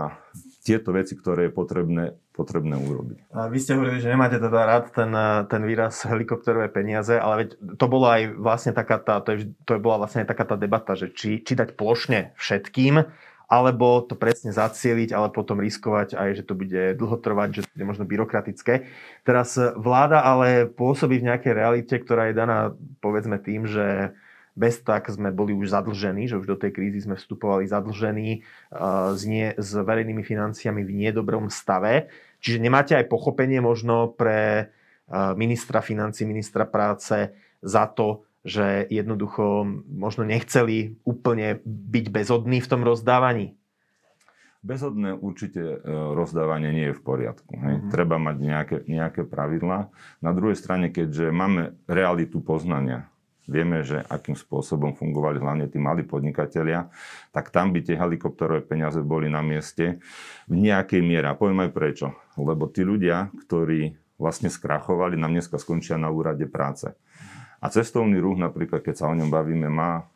tieto 0.62 0.94
veci, 0.94 1.18
ktoré 1.18 1.50
je 1.50 1.52
potrebné, 1.52 2.04
potrebné 2.30 2.78
urobiť. 2.78 3.34
A 3.34 3.50
vy 3.50 3.58
ste 3.58 3.74
hovorili, 3.74 3.98
že 3.98 4.14
nemáte 4.14 4.38
teda 4.38 4.62
rád 4.62 4.94
ten, 4.94 5.10
ten 5.50 5.62
výraz 5.66 6.06
helikopterové 6.06 6.70
peniaze, 6.70 7.18
ale 7.18 7.44
veď 7.44 7.48
to 7.76 7.86
bola 7.90 8.08
aj 8.16 8.22
vlastne 8.38 8.72
taká 8.72 9.02
tá, 9.02 9.18
to, 9.18 9.34
je, 9.34 9.50
to 9.66 9.82
bola 9.82 10.06
vlastne 10.06 10.22
taká 10.22 10.46
tá 10.46 10.54
debata, 10.54 10.94
že 10.94 11.10
či, 11.10 11.42
či 11.42 11.58
dať 11.58 11.74
plošne 11.74 12.32
všetkým, 12.38 13.02
alebo 13.52 14.00
to 14.00 14.16
presne 14.16 14.48
zacieliť, 14.48 15.12
ale 15.12 15.28
potom 15.28 15.60
riskovať 15.60 16.16
aj, 16.16 16.40
že 16.40 16.42
to 16.48 16.56
bude 16.56 16.96
dlho 16.96 17.20
trvať, 17.20 17.60
že 17.60 17.62
to 17.68 17.72
bude 17.76 17.84
možno 17.84 18.08
byrokratické. 18.08 18.88
Teraz 19.28 19.60
vláda 19.76 20.24
ale 20.24 20.72
pôsobí 20.72 21.20
v 21.20 21.28
nejakej 21.28 21.52
realite, 21.52 21.92
ktorá 22.00 22.32
je 22.32 22.40
daná 22.40 22.72
povedzme 23.04 23.36
tým, 23.36 23.68
že 23.68 24.16
bez 24.56 24.80
tak 24.80 25.08
sme 25.12 25.32
boli 25.32 25.52
už 25.52 25.68
zadlžení, 25.68 26.28
že 26.28 26.40
už 26.40 26.48
do 26.48 26.56
tej 26.56 26.72
krízy 26.72 27.04
sme 27.04 27.16
vstupovali 27.20 27.68
zadlžení 27.68 28.44
s, 29.12 29.22
nie, 29.28 29.52
s 29.56 29.70
verejnými 29.76 30.24
financiami 30.24 30.80
v 30.84 30.92
niedobrom 30.92 31.52
stave. 31.52 32.08
Čiže 32.40 32.60
nemáte 32.60 32.96
aj 32.96 33.08
pochopenie 33.12 33.60
možno 33.60 34.12
pre 34.12 34.72
ministra 35.36 35.84
financí, 35.84 36.24
ministra 36.24 36.64
práce 36.64 37.36
za 37.60 37.84
to, 37.88 38.24
že 38.42 38.86
jednoducho 38.90 39.62
možno 39.86 40.26
nechceli 40.26 40.98
úplne 41.06 41.62
byť 41.66 42.06
bezodní 42.10 42.58
v 42.58 42.70
tom 42.70 42.82
rozdávaní? 42.82 43.54
Bezodné 44.62 45.10
určite 45.18 45.58
e, 45.58 45.76
rozdávanie 45.90 46.70
nie 46.70 46.86
je 46.90 46.98
v 46.98 47.02
poriadku. 47.02 47.50
Hej. 47.50 47.74
Mm-hmm. 47.82 47.90
Treba 47.90 48.16
mať 48.22 48.36
nejaké, 48.38 48.76
nejaké 48.86 49.22
pravidlá. 49.26 49.90
Na 50.22 50.30
druhej 50.30 50.54
strane, 50.54 50.94
keďže 50.94 51.34
máme 51.34 51.74
realitu 51.90 52.38
poznania, 52.38 53.10
vieme, 53.50 53.82
že 53.82 54.06
akým 54.06 54.38
spôsobom 54.38 54.94
fungovali 54.94 55.42
hlavne 55.42 55.66
tí 55.66 55.82
malí 55.82 56.06
podnikatelia, 56.06 56.86
tak 57.34 57.50
tam 57.50 57.74
by 57.74 57.82
tie 57.82 57.98
helikopterové 57.98 58.62
peniaze 58.62 59.02
boli 59.02 59.26
na 59.26 59.42
mieste 59.42 59.98
v 60.46 60.54
nejakej 60.54 61.02
miere. 61.02 61.26
A 61.30 61.38
poviem 61.38 61.66
aj 61.66 61.74
prečo. 61.74 62.06
Lebo 62.38 62.70
tí 62.70 62.86
ľudia, 62.86 63.34
ktorí 63.34 63.98
vlastne 64.14 64.46
skrachovali, 64.46 65.18
nám 65.18 65.34
dneska 65.34 65.58
skončia 65.58 65.98
na 65.98 66.06
úrade 66.06 66.46
práce. 66.46 66.94
A 67.62 67.70
cestovný 67.70 68.18
ruch 68.18 68.36
napríklad, 68.36 68.82
keď 68.82 68.94
sa 68.98 69.06
o 69.06 69.14
ňom 69.14 69.30
bavíme, 69.30 69.70
má 69.70 70.10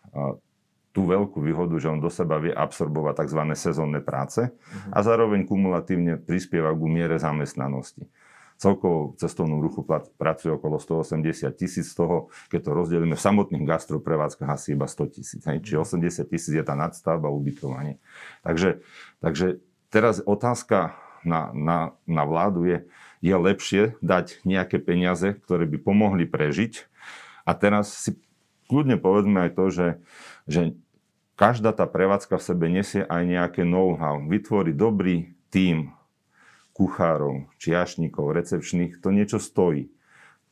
tú 0.90 1.04
veľkú 1.04 1.44
výhodu, 1.44 1.76
že 1.76 1.92
on 1.92 2.00
do 2.00 2.08
seba 2.08 2.40
vie 2.40 2.56
absorbovať 2.56 3.28
tzv. 3.28 3.40
sezónne 3.52 4.00
práce 4.00 4.48
uh-huh. 4.48 4.96
a 4.96 5.04
zároveň 5.04 5.44
kumulatívne 5.44 6.16
prispieva 6.16 6.72
k 6.72 6.80
miere 6.88 7.20
zamestnanosti. 7.20 8.08
Celkovo 8.56 9.12
v 9.12 9.20
cestovnom 9.20 9.60
ruchu 9.60 9.84
pracuje 10.16 10.48
okolo 10.48 10.80
180 10.80 11.52
tisíc, 11.52 11.92
z 11.92 12.00
toho, 12.00 12.32
keď 12.48 12.60
to 12.64 12.70
rozdelíme 12.72 13.12
v 13.12 13.20
samotných 13.20 13.68
gastroprevádzkach 13.68 14.48
asi 14.48 14.72
iba 14.72 14.88
100 14.88 15.12
tisíc. 15.12 15.44
Čiže 15.44 15.76
80 15.76 16.24
tisíc 16.32 16.56
je 16.56 16.64
tá 16.64 16.72
nadstavba, 16.72 17.28
ubytovanie. 17.28 18.00
Takže, 18.40 18.80
takže 19.20 19.60
teraz 19.92 20.24
otázka 20.24 20.96
na, 21.20 21.52
na, 21.52 21.78
na 22.08 22.24
vládu 22.24 22.64
je, 22.64 22.78
je 23.20 23.36
lepšie 23.36 23.82
dať 24.00 24.40
nejaké 24.48 24.80
peniaze, 24.80 25.36
ktoré 25.36 25.68
by 25.68 25.76
pomohli 25.76 26.24
prežiť, 26.24 26.88
a 27.46 27.52
teraz 27.54 27.94
si 27.94 28.18
kľudne 28.66 28.98
povedzme 28.98 29.46
aj 29.46 29.50
to, 29.54 29.64
že, 29.70 29.88
že 30.50 30.60
každá 31.38 31.70
tá 31.70 31.86
prevádzka 31.86 32.36
v 32.36 32.46
sebe 32.46 32.66
nesie 32.66 33.06
aj 33.06 33.22
nejaké 33.22 33.62
know-how. 33.62 34.20
Vytvorí 34.26 34.74
dobrý 34.74 35.38
tím 35.54 35.94
kuchárov, 36.76 37.48
čiašníkov, 37.56 38.36
recepčných, 38.36 39.00
to 39.00 39.08
niečo 39.08 39.40
stojí 39.40 39.95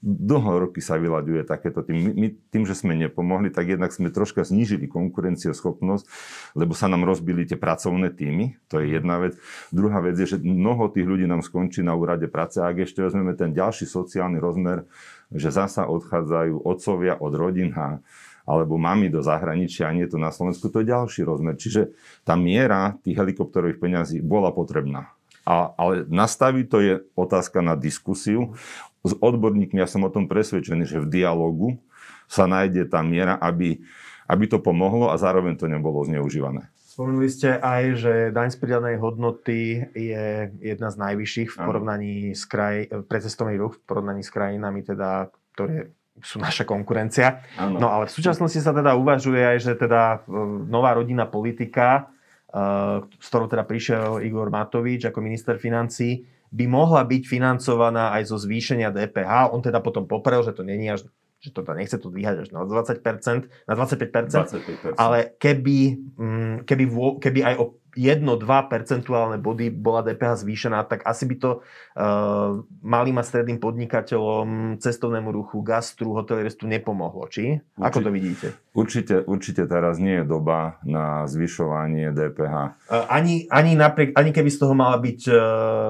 dlho 0.05 0.69
roky 0.69 0.85
sa 0.85 1.01
vyľaďuje 1.01 1.49
takéto 1.49 1.81
tým. 1.81 2.13
My 2.13 2.29
tým, 2.53 2.69
že 2.69 2.77
sme 2.77 2.93
nepomohli, 2.93 3.49
tak 3.49 3.73
jednak 3.73 3.89
sme 3.89 4.13
troška 4.13 4.45
znížili 4.45 4.85
konkurencieschopnosť, 4.85 6.05
lebo 6.53 6.77
sa 6.77 6.93
nám 6.93 7.09
rozbili 7.09 7.49
tie 7.49 7.57
pracovné 7.57 8.13
týmy. 8.13 8.61
To 8.69 8.85
je 8.85 8.93
jedna 9.01 9.17
vec. 9.25 9.41
Druhá 9.73 10.05
vec 10.05 10.21
je, 10.21 10.37
že 10.37 10.39
mnoho 10.45 10.93
tých 10.93 11.09
ľudí 11.09 11.25
nám 11.25 11.41
skončí 11.41 11.81
na 11.81 11.97
úrade 11.97 12.29
práce. 12.29 12.61
A 12.61 12.69
ak 12.69 12.85
ešte 12.85 13.01
vezmeme 13.01 13.33
ten 13.33 13.57
ďalší 13.57 13.89
sociálny 13.89 14.37
rozmer, 14.37 14.85
že 15.33 15.49
zasa 15.49 15.89
odchádzajú 15.89 16.69
otcovia 16.69 17.17
od 17.17 17.33
rodín 17.33 17.73
a 17.73 18.05
alebo 18.45 18.77
mami 18.77 19.09
do 19.09 19.25
zahraničia 19.25 19.89
a 19.89 19.97
nie 19.97 20.05
to 20.05 20.21
na 20.21 20.29
Slovensku, 20.29 20.69
to 20.69 20.85
je 20.85 20.93
ďalší 20.93 21.25
rozmer. 21.25 21.57
Čiže 21.57 21.97
tá 22.29 22.37
miera 22.37 22.93
tých 23.01 23.17
helikopterových 23.17 23.81
peňazí 23.81 24.21
bola 24.21 24.53
potrebná. 24.53 25.17
A, 25.49 25.73
ale 25.77 26.05
nastaviť 26.09 26.67
to 26.69 26.79
je 26.81 26.95
otázka 27.17 27.61
na 27.61 27.77
diskusiu 27.77 28.57
s 29.05 29.13
odborníkmi, 29.21 29.79
ja 29.79 29.87
som 29.87 30.03
o 30.03 30.11
tom 30.11 30.25
presvedčený, 30.25 30.89
že 30.89 30.99
v 31.05 31.11
dialogu 31.13 31.77
sa 32.25 32.49
nájde 32.49 32.89
tá 32.89 33.05
miera, 33.05 33.37
aby, 33.37 33.85
aby 34.25 34.45
to 34.49 34.59
pomohlo 34.65 35.13
a 35.13 35.21
zároveň 35.21 35.61
to 35.61 35.69
nebolo 35.69 36.01
zneužívané. 36.09 36.73
Spomenuli 36.95 37.27
ste 37.27 37.59
aj, 37.59 37.83
že 37.99 38.13
daň 38.31 38.55
z 38.55 38.59
pridanej 38.63 38.97
hodnoty 39.03 39.83
je 39.99 40.47
jedna 40.63 40.95
z 40.95 40.97
najvyšších 40.97 41.51
v 41.53 41.57
porovnaní 41.59 42.15
s 42.39 42.47
kraj, 42.47 42.87
pre 43.11 43.19
cestovný 43.19 43.59
ruch 43.59 43.83
v 43.83 43.85
porovnaní 43.85 44.23
s 44.23 44.31
krajinami, 44.31 44.87
teda, 44.87 45.27
ktoré 45.59 45.91
sú 46.23 46.39
naša 46.39 46.63
konkurencia. 46.63 47.43
Ano. 47.59 47.83
No 47.83 47.89
ale 47.91 48.07
v 48.07 48.15
súčasnosti 48.15 48.63
sa 48.63 48.71
teda 48.71 48.95
uvažuje 48.95 49.43
aj, 49.43 49.59
že 49.59 49.73
teda 49.75 50.23
e, 50.23 50.39
nová 50.71 50.95
rodinná 50.95 51.27
politika, 51.27 52.15
e, 52.47 52.63
s 53.11 53.27
ktorou 53.27 53.51
teda 53.51 53.67
prišiel 53.67 54.23
Igor 54.23 54.55
Matovič 54.55 55.11
ako 55.11 55.19
minister 55.19 55.59
financí, 55.59 56.23
by 56.55 56.65
mohla 56.71 57.03
byť 57.03 57.23
financovaná 57.27 58.15
aj 58.15 58.31
zo 58.31 58.39
zvýšenia 58.39 58.95
DPH. 58.95 59.51
On 59.51 59.59
teda 59.59 59.83
potom 59.83 60.07
poprel, 60.07 60.47
že 60.47 60.55
to 60.55 60.63
není 60.63 60.87
až 60.87 61.03
že 61.45 61.53
to 61.53 61.61
teda 61.61 61.77
nechce 61.77 62.01
to 62.01 62.09
dvíhať 62.09 62.37
až 62.41 62.57
na 62.57 62.65
20%, 62.65 63.69
na 63.69 63.75
25%, 63.77 64.97
25%. 64.97 64.97
ale 64.97 65.37
keby, 65.37 65.79
mm, 66.17 66.57
keby, 66.65 66.85
keby 67.21 67.41
aj 67.45 67.55
o 67.61 67.77
1-2 67.95 68.45
percentuálne 68.67 69.39
body 69.39 69.71
bola 69.71 70.03
DPH 70.03 70.43
zvýšená, 70.43 70.85
tak 70.91 71.07
asi 71.07 71.25
by 71.31 71.37
to 71.39 71.51
uh, 71.61 72.61
malým 72.83 73.19
a 73.19 73.25
stredným 73.25 73.63
podnikateľom, 73.63 74.79
cestovnému 74.83 75.31
ruchu, 75.31 75.63
gastru, 75.63 76.13
hotelierstvu 76.19 76.67
nepomohlo, 76.67 77.31
či? 77.31 77.63
Určite, 77.79 77.87
Ako 77.87 77.99
to 78.03 78.11
vidíte? 78.11 78.47
Určite, 78.75 79.15
určite 79.23 79.63
teraz 79.71 80.03
nie 80.03 80.23
je 80.23 80.27
doba 80.27 80.83
na 80.83 81.31
zvyšovanie 81.31 82.11
DPH. 82.11 82.55
Uh, 82.55 82.67
eh, 82.91 83.05
ani, 83.07 83.35
ani, 83.47 83.79
napriek, 83.79 84.19
ani 84.19 84.35
keby 84.35 84.51
z 84.51 84.59
toho 84.59 84.75
mala 84.75 84.99
byť 84.99 85.21
uh, 85.31 85.37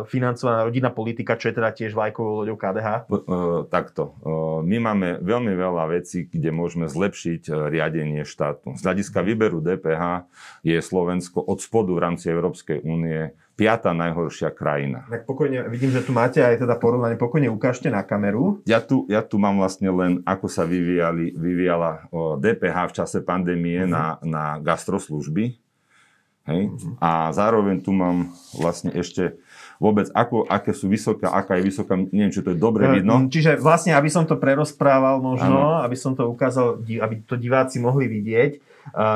financovaná 0.05 0.69
rodinná 0.69 0.93
politika, 0.93 1.41
čo 1.41 1.49
je 1.49 1.57
teda 1.57 1.73
tiež 1.73 1.97
vlajkovou 1.97 2.45
loďou 2.45 2.61
KDH? 2.61 3.09
Uh, 3.09 3.65
takto. 3.73 4.13
Uh, 4.21 4.61
my 4.61 4.93
máme 4.93 5.09
veľmi 5.25 5.57
veľa 5.57 5.97
vecí, 5.97 6.29
kde 6.29 6.53
môžeme 6.53 6.85
zlepšiť 6.85 7.49
riadenie 7.73 8.23
štátu. 8.29 8.77
Z 8.77 8.85
hľadiska 8.85 9.25
výberu 9.25 9.65
DPH 9.65 10.29
je 10.61 10.77
Slovensko 10.85 11.41
od 11.41 11.65
spodu 11.65 11.94
v 11.95 12.03
rámci 12.03 12.27
Európskej 12.29 12.83
únie 12.83 13.33
piata 13.55 13.95
najhoršia 13.95 14.51
krajina. 14.51 15.07
Tak 15.07 15.31
pokojne, 15.31 15.71
vidím, 15.71 15.95
že 15.95 16.03
tu 16.03 16.11
máte 16.11 16.43
aj 16.43 16.67
teda 16.67 16.75
porovnanie, 16.75 17.15
pokojne 17.15 17.47
ukážte 17.55 17.87
na 17.87 18.03
kameru. 18.03 18.59
Ja 18.67 18.83
tu, 18.83 19.07
ja 19.07 19.23
tu 19.23 19.39
mám 19.39 19.63
vlastne 19.63 19.95
len, 19.95 20.27
ako 20.27 20.51
sa 20.51 20.67
vyvíjali, 20.67 21.39
vyvíjala 21.39 22.11
DPH 22.43 22.77
v 22.91 22.97
čase 22.99 23.23
pandémie 23.23 23.87
uh-huh. 23.87 23.95
na, 23.95 24.05
na 24.27 24.45
gastroslužby. 24.59 25.55
Hej? 26.51 26.63
Uh-huh. 26.67 26.99
A 26.99 27.31
zároveň 27.31 27.79
tu 27.79 27.95
mám 27.95 28.35
vlastne 28.59 28.91
ešte 28.91 29.39
vôbec, 29.85 30.09
ako, 30.17 30.49
aké 30.49 30.73
sú 30.73 30.89
vysoké, 30.89 31.29
aká 31.29 31.61
je 31.61 31.69
vysoká, 31.69 31.93
neviem, 31.93 32.33
či 32.33 32.41
to 32.41 32.57
je 32.57 32.59
dobre 32.59 32.89
vidno. 32.89 33.29
Čiže 33.29 33.61
vlastne, 33.61 33.93
aby 33.93 34.09
som 34.09 34.25
to 34.25 34.41
prerozprával 34.41 35.21
možno, 35.21 35.77
ano. 35.77 35.85
aby 35.85 35.93
som 35.93 36.17
to 36.17 36.25
ukázal, 36.25 36.81
aby 36.81 37.21
to 37.29 37.37
diváci 37.37 37.77
mohli 37.85 38.09
vidieť, 38.09 38.65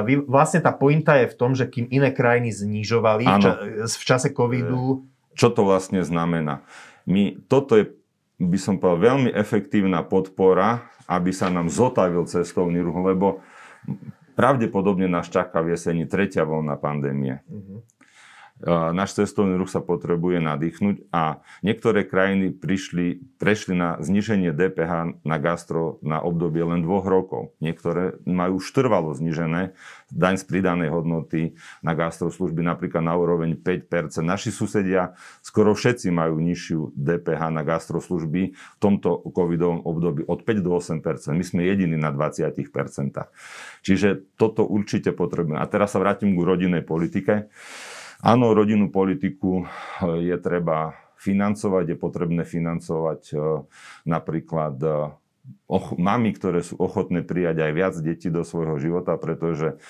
vy, 0.05 0.29
vlastne 0.29 0.61
tá 0.61 0.77
pointa 0.77 1.17
je 1.17 1.33
v 1.33 1.35
tom, 1.41 1.57
že 1.57 1.65
kým 1.65 1.89
iné 1.89 2.13
krajiny 2.13 2.53
znižovali 2.53 3.25
v, 3.25 3.37
ča, 3.41 3.53
v 3.89 4.05
čase 4.05 4.29
covidu... 4.37 5.09
Čo 5.33 5.57
to 5.57 5.65
vlastne 5.65 6.05
znamená? 6.05 6.61
My, 7.09 7.41
toto 7.49 7.73
je, 7.81 7.89
by 8.37 8.59
som 8.61 8.77
povedal, 8.77 9.17
veľmi 9.17 9.31
efektívna 9.33 10.05
podpora, 10.05 10.85
aby 11.09 11.33
sa 11.33 11.49
nám 11.49 11.73
zotavil 11.73 12.29
cestovný 12.29 12.85
ruch, 12.85 13.01
lebo 13.01 13.41
pravdepodobne 14.37 15.09
nás 15.09 15.33
čaká 15.33 15.65
v 15.65 15.73
jeseni 15.73 16.05
tretia 16.05 16.45
voľna 16.45 16.77
pandémie. 16.77 17.41
Uh-huh 17.49 17.81
náš 18.67 19.15
cestovný 19.15 19.55
ruch 19.55 19.71
sa 19.71 19.79
potrebuje 19.79 20.43
nadýchnuť 20.43 21.15
a 21.15 21.43
niektoré 21.63 22.03
krajiny 22.03 22.51
prišli, 22.51 23.39
prešli 23.39 23.79
na 23.79 23.99
zniženie 24.03 24.51
DPH 24.51 25.23
na 25.23 25.37
gastro 25.39 26.03
na 26.03 26.19
obdobie 26.19 26.67
len 26.67 26.83
dvoch 26.83 27.07
rokov. 27.07 27.55
Niektoré 27.63 28.19
majú 28.27 28.59
už 28.59 28.67
trvalo 28.75 29.15
znižené 29.15 29.79
daň 30.11 30.41
z 30.41 30.45
pridanej 30.49 30.91
hodnoty 30.91 31.55
na 31.85 31.93
gastroslužby 31.93 32.65
napríklad 32.65 33.05
na 33.05 33.15
úroveň 33.15 33.55
5%. 33.61 34.25
Naši 34.25 34.51
susedia 34.51 35.15
skoro 35.45 35.77
všetci 35.77 36.09
majú 36.09 36.41
nižšiu 36.41 36.97
DPH 36.97 37.53
na 37.53 37.63
gastroslužby 37.63 38.43
v 38.57 38.79
tomto 38.81 39.21
covidovom 39.31 39.85
období 39.85 40.25
od 40.25 40.43
5 40.43 40.65
do 40.65 40.73
8%. 40.81 41.37
My 41.37 41.45
sme 41.45 41.69
jediní 41.69 41.97
na 42.01 42.11
20%. 42.11 42.57
Čiže 43.85 44.09
toto 44.41 44.65
určite 44.65 45.13
potrebujeme. 45.13 45.61
A 45.61 45.69
teraz 45.69 45.93
sa 45.93 46.01
vrátim 46.01 46.35
k 46.35 46.41
rodinnej 46.41 46.83
politike. 46.83 47.53
Áno, 48.19 48.51
rodinnú 48.51 48.91
politiku 48.91 49.63
eh, 49.63 50.35
je 50.35 50.37
treba 50.43 50.99
financovať, 51.19 51.95
je 51.95 51.97
potrebné 51.99 52.43
financovať 52.43 53.23
eh, 53.35 53.39
napríklad 54.07 54.77
eh, 54.83 54.95
mami, 55.95 56.31
ktoré 56.35 56.67
sú 56.67 56.77
ochotné 56.83 57.23
prijať 57.23 57.63
aj 57.63 57.73
viac 57.73 57.95
detí 58.03 58.29
do 58.29 58.43
svojho 58.43 58.77
života, 58.77 59.17
pretože 59.17 59.81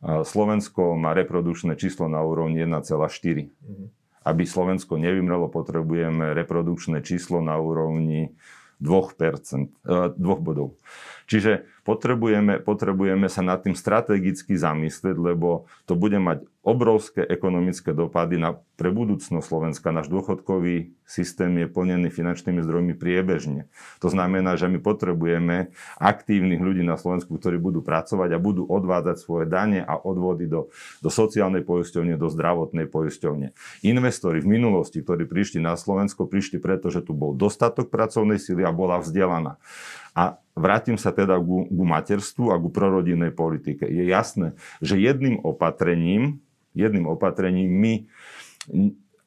Slovensko 0.00 0.96
má 0.96 1.12
reprodukčné 1.12 1.76
číslo 1.76 2.08
na 2.08 2.24
úrovni 2.24 2.64
1,4. 2.64 2.88
Mm-hmm. 2.88 3.86
Aby 4.24 4.42
Slovensko 4.48 4.96
nevymrelo, 4.96 5.52
potrebujeme 5.52 6.32
reprodukčné 6.32 7.04
číslo 7.04 7.44
na 7.44 7.60
úrovni 7.60 8.32
2%, 8.80 10.16
2 10.16 10.16
bodov. 10.16 10.80
Čiže 11.30 11.62
potrebujeme, 11.86 12.58
potrebujeme 12.58 13.30
sa 13.30 13.46
nad 13.46 13.62
tým 13.62 13.78
strategicky 13.78 14.58
zamyslieť, 14.58 15.14
lebo 15.14 15.70
to 15.86 15.94
bude 15.94 16.18
mať 16.18 16.42
obrovské 16.60 17.24
ekonomické 17.24 17.94
dopady 17.96 18.36
na, 18.36 18.58
pre 18.74 18.90
budúcnosť 18.92 19.46
Slovenska. 19.46 19.94
Náš 19.94 20.12
dôchodkový 20.12 20.92
systém 21.08 21.54
je 21.56 21.70
plnený 21.70 22.12
finančnými 22.12 22.60
zdrojmi 22.60 22.94
priebežne. 22.98 23.70
To 24.04 24.12
znamená, 24.12 24.58
že 24.58 24.68
my 24.68 24.82
potrebujeme 24.82 25.72
aktívnych 25.96 26.60
ľudí 26.60 26.82
na 26.84 26.98
Slovensku, 26.98 27.38
ktorí 27.38 27.56
budú 27.62 27.80
pracovať 27.80 28.36
a 28.36 28.42
budú 28.42 28.66
odvádzať 28.68 29.16
svoje 29.22 29.46
dane 29.48 29.80
a 29.80 29.96
odvody 29.96 30.50
do, 30.50 30.68
do 31.00 31.08
sociálnej 31.08 31.64
poisťovne, 31.64 32.20
do 32.20 32.28
zdravotnej 32.28 32.90
poisťovne. 32.90 33.56
Investori 33.86 34.42
v 34.42 34.60
minulosti, 34.60 35.00
ktorí 35.00 35.30
prišli 35.30 35.62
na 35.62 35.78
Slovensko, 35.78 36.28
prišli 36.28 36.60
preto, 36.60 36.90
že 36.90 37.00
tu 37.06 37.16
bol 37.16 37.32
dostatok 37.38 37.88
pracovnej 37.88 38.36
síly 38.36 38.66
a 38.66 38.74
bola 38.74 39.00
vzdelaná. 39.00 39.56
A 40.20 40.36
vrátim 40.52 41.00
sa 41.00 41.16
teda 41.16 41.40
ku, 41.40 41.64
ku 41.64 41.84
materstvu 41.88 42.52
a 42.52 42.60
ku 42.60 42.68
prorodinnej 42.68 43.32
politike. 43.32 43.88
Je 43.88 44.04
jasné, 44.04 44.52
že 44.84 45.00
jedným 45.00 45.40
opatrením, 45.40 46.44
jedným 46.76 47.08
opatrením 47.08 47.72
my 47.72 47.94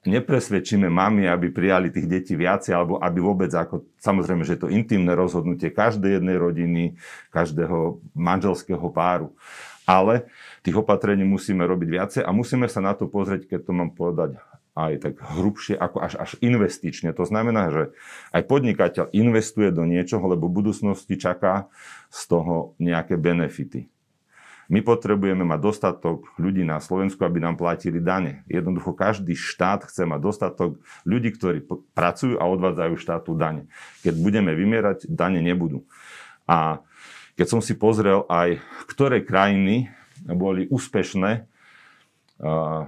nepresvedčíme 0.04 0.92
mami, 0.92 1.26
aby 1.26 1.50
prijali 1.50 1.90
tých 1.90 2.06
detí 2.06 2.34
viacej, 2.38 2.76
alebo 2.76 3.00
aby 3.02 3.20
vôbec, 3.24 3.50
ako, 3.50 3.88
samozrejme, 3.98 4.44
že 4.46 4.60
je 4.60 4.62
to 4.68 4.70
intimné 4.70 5.16
rozhodnutie 5.16 5.74
každej 5.74 6.22
jednej 6.22 6.38
rodiny, 6.38 6.84
každého 7.34 8.04
manželského 8.14 8.84
páru. 8.94 9.34
Ale 9.84 10.28
tých 10.64 10.80
opatrení 10.80 11.26
musíme 11.28 11.64
robiť 11.66 11.90
viacej 11.90 12.22
a 12.24 12.32
musíme 12.32 12.68
sa 12.70 12.80
na 12.80 12.94
to 12.96 13.08
pozrieť, 13.10 13.50
keď 13.50 13.60
to 13.68 13.72
mám 13.76 13.92
povedať 13.92 14.40
aj 14.74 15.06
tak 15.06 15.16
hrubšie, 15.22 15.78
ako 15.78 15.98
až, 16.02 16.14
až 16.18 16.32
investične. 16.42 17.14
To 17.14 17.30
znamená, 17.30 17.70
že 17.70 17.84
aj 18.34 18.50
podnikateľ 18.50 19.14
investuje 19.14 19.70
do 19.70 19.86
niečoho, 19.86 20.26
lebo 20.26 20.50
v 20.50 20.66
budúcnosti 20.66 21.14
čaká 21.18 21.70
z 22.10 22.22
toho 22.26 22.74
nejaké 22.82 23.14
benefity. 23.14 23.90
My 24.72 24.80
potrebujeme 24.80 25.44
mať 25.44 25.60
dostatok 25.60 26.26
ľudí 26.40 26.66
na 26.66 26.80
Slovensku, 26.80 27.22
aby 27.22 27.44
nám 27.44 27.60
platili 27.60 28.00
dane. 28.00 28.42
Jednoducho 28.50 28.96
každý 28.96 29.36
štát 29.36 29.86
chce 29.86 30.08
mať 30.08 30.20
dostatok 30.24 30.82
ľudí, 31.04 31.36
ktorí 31.36 31.68
pracujú 31.94 32.40
a 32.40 32.48
odvádzajú 32.48 32.94
štátu 32.98 33.36
dane. 33.36 33.70
Keď 34.02 34.16
budeme 34.18 34.56
vymierať, 34.56 35.06
dane 35.12 35.44
nebudú. 35.44 35.84
A 36.48 36.80
keď 37.36 37.48
som 37.50 37.62
si 37.62 37.76
pozrel 37.76 38.24
aj, 38.32 38.58
ktoré 38.88 39.22
krajiny 39.22 39.92
boli 40.24 40.66
úspešné 40.72 41.46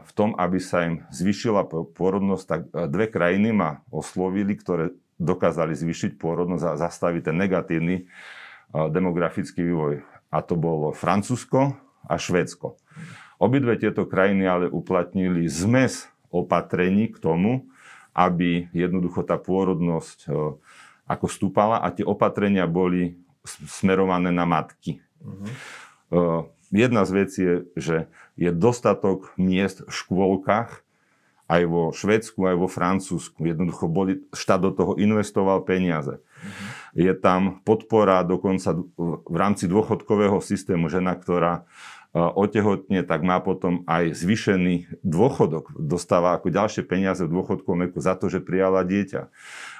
v 0.02 0.12
tom, 0.18 0.34
aby 0.36 0.58
sa 0.58 0.90
im 0.90 1.06
zvyšila 1.14 1.70
pôrodnosť, 1.70 2.46
tak 2.46 2.62
e, 2.74 2.90
dve 2.90 3.06
krajiny 3.08 3.54
ma 3.54 3.86
oslovili, 3.94 4.58
ktoré 4.58 4.92
dokázali 5.22 5.78
zvyšiť 5.78 6.18
pôrodnosť 6.18 6.66
a 6.66 6.80
zastaviť 6.82 7.32
ten 7.32 7.38
negatívny 7.38 7.96
e, 8.02 8.04
demografický 8.74 9.62
vývoj. 9.64 10.02
A 10.34 10.42
to 10.42 10.58
bolo 10.58 10.92
Francúzsko 10.92 11.78
a 12.04 12.16
Švédsko. 12.18 12.76
Obidve 13.38 13.78
tieto 13.78 14.10
krajiny 14.10 14.44
ale 14.50 14.66
uplatnili 14.68 15.46
zmes 15.46 16.10
opatrení 16.34 17.14
k 17.14 17.22
tomu, 17.22 17.70
aby 18.18 18.68
jednoducho 18.74 19.24
tá 19.24 19.38
pôrodnosť 19.38 20.20
e, 20.26 20.30
ako 21.06 21.26
stúpala 21.30 21.86
a 21.86 21.94
tie 21.94 22.04
opatrenia 22.04 22.66
boli 22.66 23.14
smerované 23.46 24.34
na 24.34 24.42
matky. 24.42 25.06
Uh-huh. 25.22 26.50
Jedna 26.74 27.06
z 27.06 27.12
vecí 27.12 27.42
je, 27.44 27.56
že 27.78 27.98
je 28.40 28.50
dostatok 28.50 29.34
miest 29.38 29.86
v 29.86 29.92
škôlkach, 29.92 30.86
aj 31.46 31.62
vo 31.70 31.94
Švedsku, 31.94 32.42
aj 32.42 32.58
vo 32.58 32.66
Francúzsku. 32.66 33.46
Jednoducho 33.46 33.86
boli, 33.86 34.26
štát 34.34 34.58
do 34.58 34.74
toho 34.74 34.92
investoval 34.98 35.62
peniaze. 35.62 36.18
Mm-hmm. 36.18 36.68
Je 36.98 37.14
tam 37.14 37.62
podpora 37.62 38.26
dokonca 38.26 38.74
v 38.98 39.36
rámci 39.38 39.70
dôchodkového 39.70 40.42
systému. 40.42 40.90
Žena, 40.90 41.14
ktorá 41.14 41.70
otehotne, 42.16 43.04
tak 43.04 43.28
má 43.28 43.44
potom 43.44 43.84
aj 43.92 44.16
zvýšený 44.16 45.04
dôchodok. 45.04 45.76
Dostáva 45.76 46.40
ako 46.40 46.48
ďalšie 46.48 46.88
peniaze 46.88 47.28
v 47.28 47.36
dôchodkovom 47.36 47.92
veku 47.92 48.00
za 48.00 48.16
to, 48.16 48.32
že 48.32 48.40
prijala 48.40 48.88
dieťa. 48.88 49.28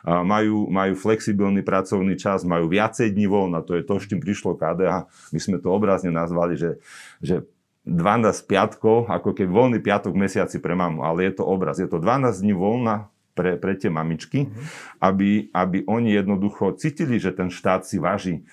Majú, 0.04 0.68
majú 0.68 0.94
flexibilný 1.00 1.64
pracovný 1.64 2.20
čas, 2.20 2.44
majú 2.44 2.68
viacej 2.68 3.16
dní 3.16 3.32
voľna, 3.32 3.64
to 3.64 3.80
je 3.80 3.88
to, 3.88 3.96
s 4.04 4.12
čím 4.12 4.20
prišlo 4.20 4.60
KDH. 4.60 5.08
My 5.32 5.40
sme 5.40 5.58
to 5.64 5.72
obrazne 5.72 6.12
nazvali, 6.12 6.60
že, 6.60 6.84
že 7.24 7.48
12 7.88 8.52
piatkov, 8.52 9.08
ako 9.08 9.32
keď 9.32 9.48
voľný 9.48 9.80
piatok 9.80 10.12
v 10.12 10.28
mesiaci 10.28 10.60
pre 10.60 10.76
mamu, 10.76 11.08
ale 11.08 11.32
je 11.32 11.40
to 11.40 11.48
obraz. 11.48 11.80
Je 11.80 11.88
to 11.88 12.04
12 12.04 12.44
dní 12.44 12.52
voľna 12.52 13.08
pre, 13.32 13.56
pre 13.56 13.80
tie 13.80 13.88
mamičky, 13.88 14.52
mm-hmm. 14.52 15.00
aby, 15.00 15.54
aby 15.56 15.78
oni 15.88 16.20
jednoducho 16.20 16.76
cítili, 16.76 17.16
že 17.16 17.32
ten 17.32 17.48
štát 17.48 17.88
si 17.88 17.96
váži 17.96 18.44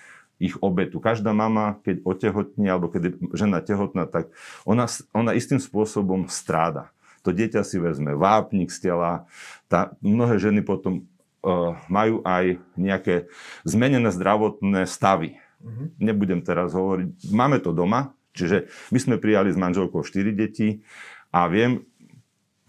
ich 0.43 0.59
obetu. 0.59 0.99
Každá 0.99 1.31
mama, 1.31 1.79
keď 1.87 2.03
otehotní 2.03 2.67
alebo 2.67 2.91
keď 2.91 3.03
je 3.07 3.13
žena 3.39 3.63
tehotná, 3.63 4.11
tak 4.11 4.35
ona, 4.67 4.91
ona 5.15 5.39
istým 5.39 5.63
spôsobom 5.63 6.27
stráda. 6.27 6.91
To 7.23 7.31
dieťa 7.31 7.63
si 7.63 7.79
vezme 7.79 8.19
vápnik 8.19 8.75
z 8.75 8.91
tela. 8.91 9.31
Tá, 9.71 9.95
mnohé 10.03 10.43
ženy 10.43 10.67
potom 10.67 11.07
uh, 11.47 11.79
majú 11.87 12.27
aj 12.27 12.59
nejaké 12.75 13.31
zmenené 13.63 14.11
zdravotné 14.11 14.91
stavy. 14.91 15.39
Mm-hmm. 15.63 15.87
Nebudem 16.03 16.41
teraz 16.43 16.75
hovoriť. 16.75 17.31
Máme 17.31 17.63
to 17.63 17.71
doma, 17.71 18.11
čiže 18.35 18.67
my 18.91 18.99
sme 18.99 19.17
prijali 19.23 19.55
s 19.55 19.59
manželkou 19.59 20.03
4 20.03 20.35
deti 20.35 20.83
a 21.31 21.47
viem, 21.47 21.87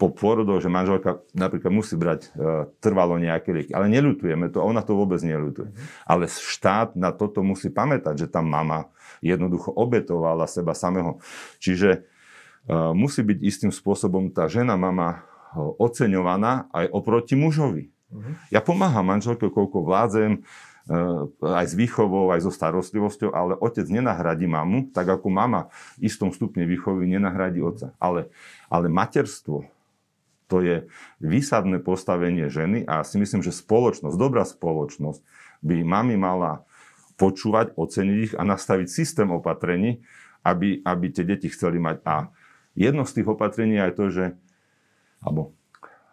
po 0.04 0.12
pôrodoch, 0.12 0.60
že 0.60 0.68
manželka 0.68 1.24
napríklad 1.32 1.72
musí 1.72 1.96
brať 1.96 2.28
e, 2.36 2.68
trvalo 2.84 3.16
nejaké 3.16 3.56
lieky. 3.56 3.72
Ale 3.72 3.88
neľutujeme 3.88 4.52
to, 4.52 4.60
ona 4.60 4.84
to 4.84 4.92
vôbec 4.92 5.16
neľutuje. 5.24 5.72
Mm-hmm. 5.72 6.04
Ale 6.04 6.28
štát 6.28 6.92
na 6.92 7.08
toto 7.08 7.40
musí 7.40 7.72
pamätať, 7.72 8.20
že 8.20 8.26
tá 8.28 8.44
mama 8.44 8.92
jednoducho 9.24 9.72
obetovala 9.72 10.44
seba 10.44 10.76
samého. 10.76 11.24
Čiže 11.56 12.04
e, 12.68 12.78
musí 12.92 13.24
byť 13.24 13.38
istým 13.40 13.72
spôsobom 13.72 14.28
tá 14.28 14.44
žena, 14.44 14.76
mama 14.76 15.08
e, 15.08 15.18
oceňovaná 15.56 16.68
aj 16.76 16.84
oproti 16.92 17.32
mužovi. 17.32 17.88
Mm-hmm. 17.88 18.52
Ja 18.52 18.60
pomáham 18.60 19.08
manželke, 19.08 19.48
koľko 19.48 19.88
vládzem, 19.88 20.30
e, 20.36 20.40
aj 21.40 21.64
s 21.64 21.72
výchovou, 21.72 22.28
aj 22.28 22.44
so 22.44 22.52
starostlivosťou, 22.52 23.32
ale 23.32 23.56
otec 23.56 23.88
nenahradí 23.88 24.44
mamu, 24.44 24.92
tak 24.92 25.08
ako 25.08 25.32
mama 25.32 25.72
v 25.96 26.12
istom 26.12 26.28
stupne 26.28 26.68
výchovy 26.68 27.08
nenahradí 27.08 27.64
otca. 27.64 27.96
Ale, 27.96 28.28
ale 28.68 28.92
materstvo, 28.92 29.72
to 30.54 30.62
je 30.62 30.86
výsadné 31.18 31.82
postavenie 31.82 32.46
ženy 32.46 32.86
a 32.86 33.02
si 33.02 33.18
myslím, 33.18 33.42
že 33.42 33.50
spoločnosť, 33.50 34.14
dobrá 34.14 34.46
spoločnosť 34.46 35.18
by 35.66 35.82
mami 35.82 36.14
mala 36.14 36.62
počúvať, 37.18 37.74
oceniť 37.74 38.18
ich 38.22 38.32
a 38.38 38.46
nastaviť 38.46 38.86
systém 38.86 39.34
opatrení, 39.34 40.06
aby, 40.46 40.78
aby 40.86 41.10
tie 41.10 41.26
deti 41.26 41.50
chceli 41.50 41.82
mať. 41.82 42.06
A 42.06 42.30
jedno 42.78 43.02
z 43.02 43.18
tých 43.18 43.26
opatrení 43.26 43.82
je 43.82 43.98
to, 43.98 44.04
že, 44.14 44.24
alebo 45.18 45.58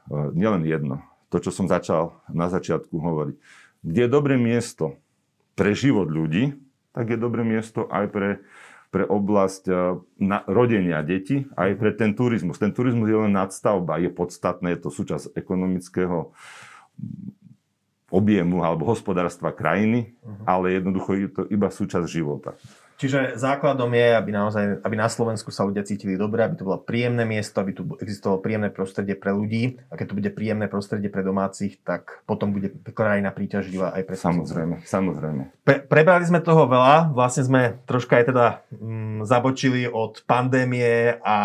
e, 0.10 0.34
nielen 0.34 0.66
jedno, 0.66 1.06
to, 1.30 1.38
čo 1.38 1.54
som 1.54 1.70
začal 1.70 2.18
na 2.26 2.50
začiatku 2.50 2.98
hovoriť, 2.98 3.38
kde 3.86 4.00
je 4.02 4.10
dobré 4.10 4.42
miesto 4.42 4.98
pre 5.54 5.78
život 5.78 6.10
ľudí, 6.10 6.58
tak 6.98 7.14
je 7.14 7.18
dobré 7.22 7.46
miesto 7.46 7.86
aj 7.94 8.10
pre 8.10 8.30
pre 8.92 9.08
oblasť 9.08 9.64
e, 9.72 9.74
na, 10.20 10.44
rodenia 10.46 11.00
detí, 11.02 11.48
aj 11.56 11.80
pre 11.80 11.96
ten 11.96 12.12
turizmus. 12.12 12.60
Ten 12.60 12.76
turizmus 12.76 13.08
je 13.08 13.18
len 13.18 13.32
nadstavba, 13.32 14.04
je 14.04 14.12
podstatné, 14.12 14.76
je 14.76 14.80
to 14.84 14.90
súčasť 14.92 15.32
ekonomického 15.34 16.36
objemu 18.12 18.68
alebo 18.68 18.84
hospodárstva 18.92 19.56
krajiny, 19.56 20.12
uh-huh. 20.20 20.44
ale 20.44 20.76
jednoducho 20.76 21.12
je 21.16 21.30
to 21.32 21.42
iba 21.48 21.72
súčasť 21.72 22.06
života. 22.12 22.60
Čiže 23.02 23.34
základom 23.34 23.90
je, 23.98 24.14
aby 24.14 24.30
naozaj, 24.30 24.86
aby 24.86 24.94
na 24.94 25.10
Slovensku 25.10 25.50
sa 25.50 25.66
ľudia 25.66 25.82
cítili 25.82 26.22
dobre, 26.22 26.46
aby 26.46 26.54
to 26.54 26.70
bolo 26.70 26.78
príjemné 26.78 27.26
miesto, 27.26 27.58
aby 27.58 27.74
tu 27.74 27.82
existovalo 27.98 28.46
príjemné 28.46 28.70
prostredie 28.70 29.18
pre 29.18 29.34
ľudí. 29.34 29.82
A 29.90 29.98
keď 29.98 30.14
to 30.14 30.18
bude 30.22 30.30
príjemné 30.30 30.70
prostredie 30.70 31.10
pre 31.10 31.26
domácich, 31.26 31.82
tak 31.82 32.22
potom 32.30 32.54
bude 32.54 32.70
krajina 32.94 33.34
príťažlivá 33.34 33.98
aj 33.98 34.04
pre 34.06 34.14
Samozrejme, 34.22 34.86
samozrejme. 34.86 35.66
Pre, 35.66 35.76
prebrali 35.90 36.30
sme 36.30 36.46
toho 36.46 36.70
veľa, 36.70 37.10
vlastne 37.10 37.42
sme 37.42 37.82
troška 37.90 38.22
aj 38.22 38.26
teda 38.30 38.46
mm, 38.70 39.26
zabočili 39.26 39.90
od 39.90 40.22
pandémie 40.30 41.18
a 41.26 41.38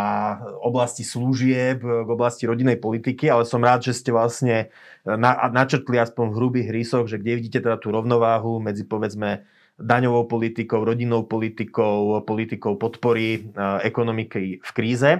oblasti 0.61 1.09
služieb 1.09 1.81
k 1.81 2.09
oblasti 2.13 2.45
rodinnej 2.45 2.77
politiky, 2.77 3.33
ale 3.33 3.49
som 3.49 3.65
rád, 3.65 3.81
že 3.81 3.97
ste 3.97 4.13
vlastne 4.13 4.69
na, 5.09 5.49
načrtli 5.49 5.97
aspoň 5.97 6.25
v 6.29 6.37
hrubých 6.37 6.69
rysoch, 6.69 7.09
že 7.09 7.17
kde 7.17 7.41
vidíte 7.41 7.65
teda 7.65 7.81
tú 7.81 7.97
rovnováhu 7.97 8.61
medzi 8.61 8.85
povedzme 8.85 9.49
daňovou 9.77 10.25
politikou, 10.25 10.85
rodinnou 10.85 11.29
politikou, 11.29 12.25
politikou 12.25 12.81
podpory 12.81 13.25
e, 13.37 13.41
ekonomiky 13.85 14.65
v 14.65 14.71
kríze. 14.73 15.11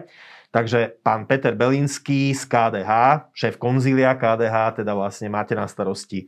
Takže 0.49 0.97
pán 1.05 1.29
Peter 1.29 1.53
Belinský 1.53 2.33
z 2.33 2.49
KDH, 2.49 2.93
šéf 3.37 3.61
konzília 3.61 4.17
KDH, 4.17 4.81
teda 4.81 4.97
vlastne 4.97 5.29
máte 5.29 5.53
na 5.53 5.69
starosti 5.69 6.25
e, 6.25 6.27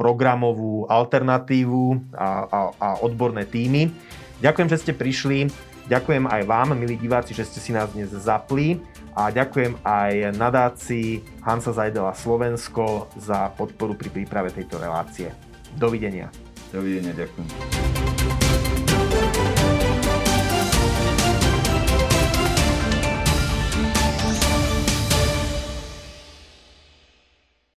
programovú 0.00 0.88
alternatívu 0.88 2.16
a, 2.16 2.28
a, 2.48 2.60
a 2.80 2.88
odborné 3.04 3.44
týmy. 3.44 3.92
Ďakujem, 4.40 4.68
že 4.72 4.80
ste 4.80 4.92
prišli. 4.96 5.52
Ďakujem 5.90 6.30
aj 6.30 6.42
vám, 6.48 6.72
milí 6.78 6.96
diváci, 6.96 7.36
že 7.36 7.44
ste 7.44 7.60
si 7.60 7.76
nás 7.76 7.92
dnes 7.92 8.08
zapli. 8.14 8.80
A 9.12 9.28
ďakujem 9.28 9.74
aj 9.82 10.38
nadácii 10.38 11.42
Hansa 11.42 11.74
Zajdela 11.74 12.14
Slovensko 12.14 13.10
za 13.18 13.52
podporu 13.52 13.98
pri 13.98 14.08
príprave 14.08 14.54
tejto 14.54 14.78
relácie. 14.78 15.34
Dovidenia. 15.76 16.49
Dovidenia, 16.70 17.10
ďakujem. 17.10 17.89